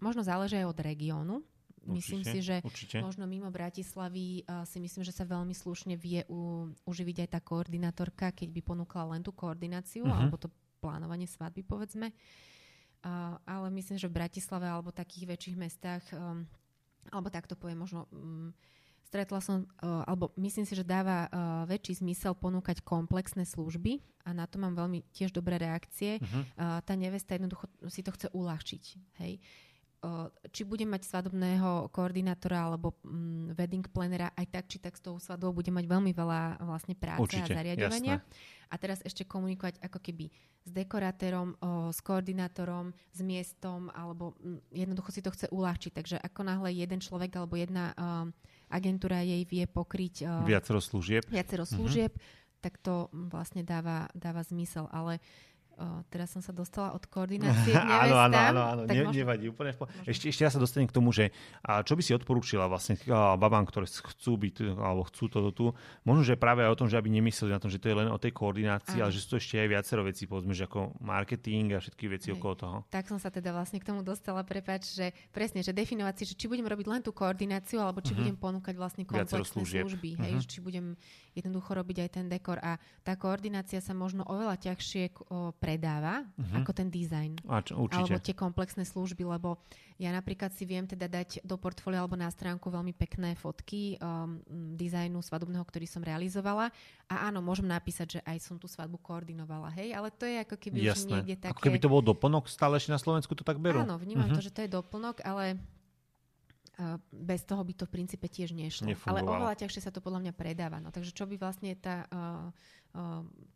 možno 0.00 0.24
záleží 0.24 0.56
aj 0.58 0.66
od 0.66 0.78
regiónu. 0.80 1.36
Myslím 1.82 2.22
si, 2.22 2.38
že 2.38 2.62
určite. 2.62 3.02
možno 3.02 3.26
mimo 3.26 3.50
Bratislavy 3.50 4.46
uh, 4.46 4.62
si 4.62 4.78
myslím, 4.78 5.02
že 5.02 5.10
sa 5.10 5.26
veľmi 5.26 5.50
slušne 5.50 5.98
vie 5.98 6.22
u, 6.30 6.70
uživiť 6.86 7.26
aj 7.26 7.28
tá 7.34 7.40
koordinátorka, 7.42 8.30
keď 8.30 8.48
by 8.54 8.60
ponúkla 8.62 9.12
len 9.12 9.20
tú 9.20 9.34
koordináciu 9.34 10.06
uh-huh. 10.06 10.14
alebo 10.14 10.38
to 10.38 10.46
plánovanie 10.82 11.30
svadby, 11.30 11.62
povedzme. 11.62 12.10
Uh, 13.02 13.38
ale 13.46 13.70
myslím, 13.70 13.98
že 13.98 14.10
v 14.10 14.18
Bratislave 14.18 14.66
alebo 14.66 14.90
takých 14.90 15.30
väčších 15.30 15.56
mestách, 15.58 16.02
um, 16.14 16.46
alebo 17.10 17.30
takto 17.30 17.54
poviem, 17.54 17.82
možno 17.82 18.06
um, 18.10 18.54
stretla 19.02 19.42
som, 19.42 19.66
uh, 19.82 20.06
alebo 20.06 20.30
myslím 20.38 20.66
si, 20.66 20.78
že 20.78 20.86
dáva 20.86 21.26
uh, 21.26 21.30
väčší 21.66 21.98
zmysel 21.98 22.38
ponúkať 22.38 22.82
komplexné 22.86 23.42
služby 23.42 24.02
a 24.22 24.30
na 24.30 24.46
to 24.46 24.62
mám 24.62 24.78
veľmi 24.78 25.02
tiež 25.10 25.34
dobré 25.34 25.58
reakcie. 25.58 26.22
Uh-huh. 26.22 26.42
Uh, 26.54 26.78
tá 26.86 26.94
nevesta 26.94 27.34
jednoducho 27.34 27.66
si 27.90 28.06
to 28.06 28.14
chce 28.14 28.30
uľahčiť. 28.30 28.84
Hej. 29.18 29.42
Uh, 30.02 30.26
či 30.50 30.66
budem 30.66 30.90
mať 30.90 31.06
svadobného 31.06 31.86
koordinátora 31.94 32.66
alebo 32.66 32.98
mm, 33.06 33.54
wedding 33.54 33.86
planera, 33.86 34.34
aj 34.34 34.46
tak, 34.50 34.64
či 34.66 34.82
tak 34.82 34.98
s 34.98 35.02
tou 35.02 35.14
svadbou 35.14 35.54
budem 35.54 35.78
mať 35.78 35.86
veľmi 35.86 36.10
veľa 36.10 36.58
vlastne 36.66 36.98
práce 36.98 37.22
Určite, 37.22 37.54
a 37.54 37.58
zariadovania. 37.62 38.18
Jasné. 38.18 38.61
A 38.72 38.80
teraz 38.80 39.04
ešte 39.04 39.28
komunikovať 39.28 39.76
ako 39.84 40.00
keby 40.00 40.32
s 40.64 40.70
dekorátorom, 40.72 41.58
o, 41.60 41.92
s 41.92 42.00
koordinátorom, 42.00 42.96
s 43.12 43.20
miestom, 43.20 43.92
alebo 43.92 44.32
m, 44.40 44.64
jednoducho 44.72 45.12
si 45.12 45.20
to 45.20 45.28
chce 45.28 45.52
uľahčiť. 45.52 45.92
Takže 45.92 46.16
ako 46.16 46.40
náhle 46.48 46.72
jeden 46.72 47.04
človek 47.04 47.36
alebo 47.36 47.60
jedna 47.60 47.92
o, 47.92 47.94
agentúra 48.72 49.20
jej 49.20 49.44
vie 49.44 49.68
pokryť 49.68 50.14
o, 50.24 50.48
viacero 50.48 50.80
služieb, 50.80 51.28
viacero 51.28 51.68
mhm. 51.68 51.72
služieb 51.76 52.12
mm-hmm. 52.16 52.58
tak 52.64 52.78
to 52.80 53.12
vlastne 53.12 53.60
dáva, 53.66 54.08
dáva 54.16 54.40
zmysel. 54.46 54.88
Ale 54.88 55.20
O, 55.82 56.06
teraz 56.06 56.30
som 56.30 56.38
sa 56.38 56.54
dostala 56.54 56.94
od 56.94 57.02
koordinácie 57.12 57.74
áno, 57.74 58.14
áno, 58.14 58.36
áno, 58.38 58.60
áno. 58.62 58.82
Ne, 58.86 59.02
možno... 59.02 59.18
nevadí 59.18 59.50
úplne. 59.50 59.74
Po... 59.74 59.90
Ešte, 60.06 60.30
ešte 60.30 60.46
ja 60.46 60.50
sa 60.54 60.62
dostanem 60.62 60.86
k 60.86 60.94
tomu, 60.94 61.10
že 61.10 61.34
a 61.66 61.82
čo 61.82 61.98
by 61.98 62.02
si 62.06 62.14
odporúčila 62.14 62.70
vlastne 62.70 62.94
a, 63.10 63.34
babám, 63.34 63.66
ktoré 63.66 63.90
chcú 63.90 64.38
byť 64.38 64.78
alebo 64.78 65.02
chcú 65.10 65.26
toto 65.26 65.50
tu. 65.50 65.66
Možno, 66.06 66.22
že 66.22 66.38
práve 66.38 66.62
aj 66.62 66.70
o 66.70 66.78
tom, 66.78 66.86
že 66.86 66.94
aby 66.94 67.10
nemysleli 67.10 67.50
na 67.50 67.58
tom, 67.58 67.66
že 67.66 67.82
to 67.82 67.90
je 67.90 67.98
len 67.98 68.06
o 68.06 68.18
tej 68.20 68.30
koordinácii, 68.30 69.02
áno. 69.02 69.10
ale 69.10 69.10
že 69.10 69.20
sú 69.26 69.34
to 69.34 69.36
ešte 69.42 69.58
aj 69.58 69.68
viacero 69.74 70.06
vecí, 70.06 70.30
povedzme, 70.30 70.54
že 70.54 70.70
ako 70.70 70.94
marketing 71.02 71.74
a 71.74 71.82
všetky 71.82 72.04
veci 72.06 72.30
Hej. 72.30 72.38
okolo 72.38 72.54
toho. 72.54 72.76
Tak 72.86 73.10
som 73.10 73.18
sa 73.18 73.34
teda 73.34 73.50
vlastne 73.50 73.82
k 73.82 73.84
tomu 73.90 74.06
dostala, 74.06 74.46
prepač, 74.46 74.94
že 74.94 75.10
presne, 75.34 75.66
že 75.66 75.74
definovať 75.74 76.14
si, 76.22 76.24
že 76.30 76.34
či 76.38 76.46
budem 76.46 76.68
robiť 76.70 76.86
len 76.86 77.02
tú 77.02 77.10
koordináciu, 77.10 77.82
alebo 77.82 77.98
či 77.98 78.14
uh-huh. 78.14 78.22
budem 78.22 78.36
ponúkať 78.38 78.74
vlastne 78.78 79.02
komplexné 79.02 79.42
služby. 79.42 80.14
Hej, 80.22 80.32
uh-huh. 80.38 80.46
či 80.46 80.58
budem 80.62 80.94
jednoducho 81.34 81.72
robiť 81.74 81.96
aj 82.06 82.10
ten 82.14 82.26
dekor. 82.28 82.60
A 82.60 82.76
tá 83.02 83.16
koordinácia 83.16 83.80
sa 83.80 83.96
možno 83.96 84.22
oveľa 84.28 84.60
ťažšie 84.60 85.16
predáva 85.72 86.20
uh-huh. 86.20 86.60
ako 86.60 86.72
ten 86.76 86.92
dizajn. 86.92 87.40
Alebo 87.48 88.20
tie 88.20 88.36
komplexné 88.36 88.84
služby, 88.84 89.24
lebo 89.24 89.56
ja 89.96 90.12
napríklad 90.12 90.52
si 90.52 90.68
viem 90.68 90.84
teda 90.84 91.08
dať 91.08 91.40
do 91.40 91.56
portfólia 91.56 92.04
alebo 92.04 92.12
na 92.12 92.28
stránku 92.28 92.68
veľmi 92.68 92.92
pekné 92.92 93.32
fotky 93.32 93.96
um, 93.96 94.36
dizajnu 94.76 95.24
svadobného, 95.24 95.64
ktorý 95.64 95.88
som 95.88 96.04
realizovala. 96.04 96.68
A 97.08 97.32
áno, 97.32 97.40
môžem 97.40 97.64
napísať, 97.64 98.18
že 98.18 98.20
aj 98.28 98.38
som 98.44 98.60
tú 98.60 98.68
svadbu 98.68 99.00
koordinovala, 99.00 99.72
hej, 99.80 99.96
ale 99.96 100.12
to 100.12 100.28
je 100.28 100.44
ako 100.44 100.56
keby 100.60 100.84
Jasné. 100.84 100.92
už 100.92 101.08
niekde 101.08 101.34
také... 101.48 101.52
Ako 101.56 101.64
keby 101.64 101.78
to 101.80 101.88
bol 101.88 102.04
doplnok, 102.04 102.52
stále 102.52 102.76
na 102.76 103.00
Slovensku 103.00 103.32
to 103.32 103.46
tak 103.46 103.56
berú. 103.56 103.80
Áno, 103.80 103.96
vnímam 103.96 104.28
uh-huh. 104.28 104.36
to, 104.36 104.44
že 104.44 104.52
to 104.52 104.60
je 104.60 104.68
doplnok, 104.68 105.24
ale 105.24 105.56
bez 107.12 107.44
toho 107.44 107.62
by 107.62 107.72
to 107.76 107.84
v 107.86 107.94
princípe 108.00 108.26
tiež 108.26 108.56
nešlo. 108.56 108.90
Ale 109.06 109.22
oveľa 109.22 109.60
ťažšie 109.60 109.86
sa 109.86 109.92
to 109.94 110.02
podľa 110.02 110.28
mňa 110.28 110.32
predáva. 110.34 110.80
No, 110.80 110.90
takže 110.90 111.12
čo 111.12 111.28
by 111.28 111.36
vlastne 111.38 111.76
tá 111.76 112.08
uh, 112.08 112.48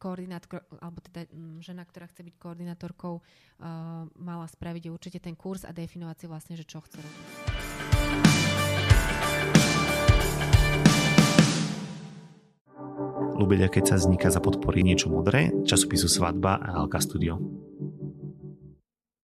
koordinátor, 0.01 0.65
alebo 0.81 0.99
teda 1.05 1.29
um, 1.33 1.61
žena, 1.61 1.85
ktorá 1.85 2.09
chce 2.09 2.25
byť 2.25 2.35
koordinátorkou, 2.41 3.21
uh, 3.21 4.09
mala 4.17 4.47
spraviť 4.49 4.89
určite 4.89 5.19
ten 5.21 5.37
kurz 5.37 5.69
a 5.69 5.73
definovať 5.77 6.17
si 6.17 6.27
vlastne, 6.27 6.55
že 6.57 6.65
čo 6.65 6.81
chce 6.81 6.99
robiť. 7.01 7.25
Lubeľa, 13.37 13.69
keď 13.69 13.85
sa 13.85 13.97
vzniká 14.01 14.33
za 14.33 14.41
podpory 14.41 14.81
niečo 14.81 15.13
modré, 15.13 15.53
časopisu 15.69 16.09
Svadba 16.09 16.57
a 16.57 16.81
Alka 16.81 17.05
Studio. 17.05 17.37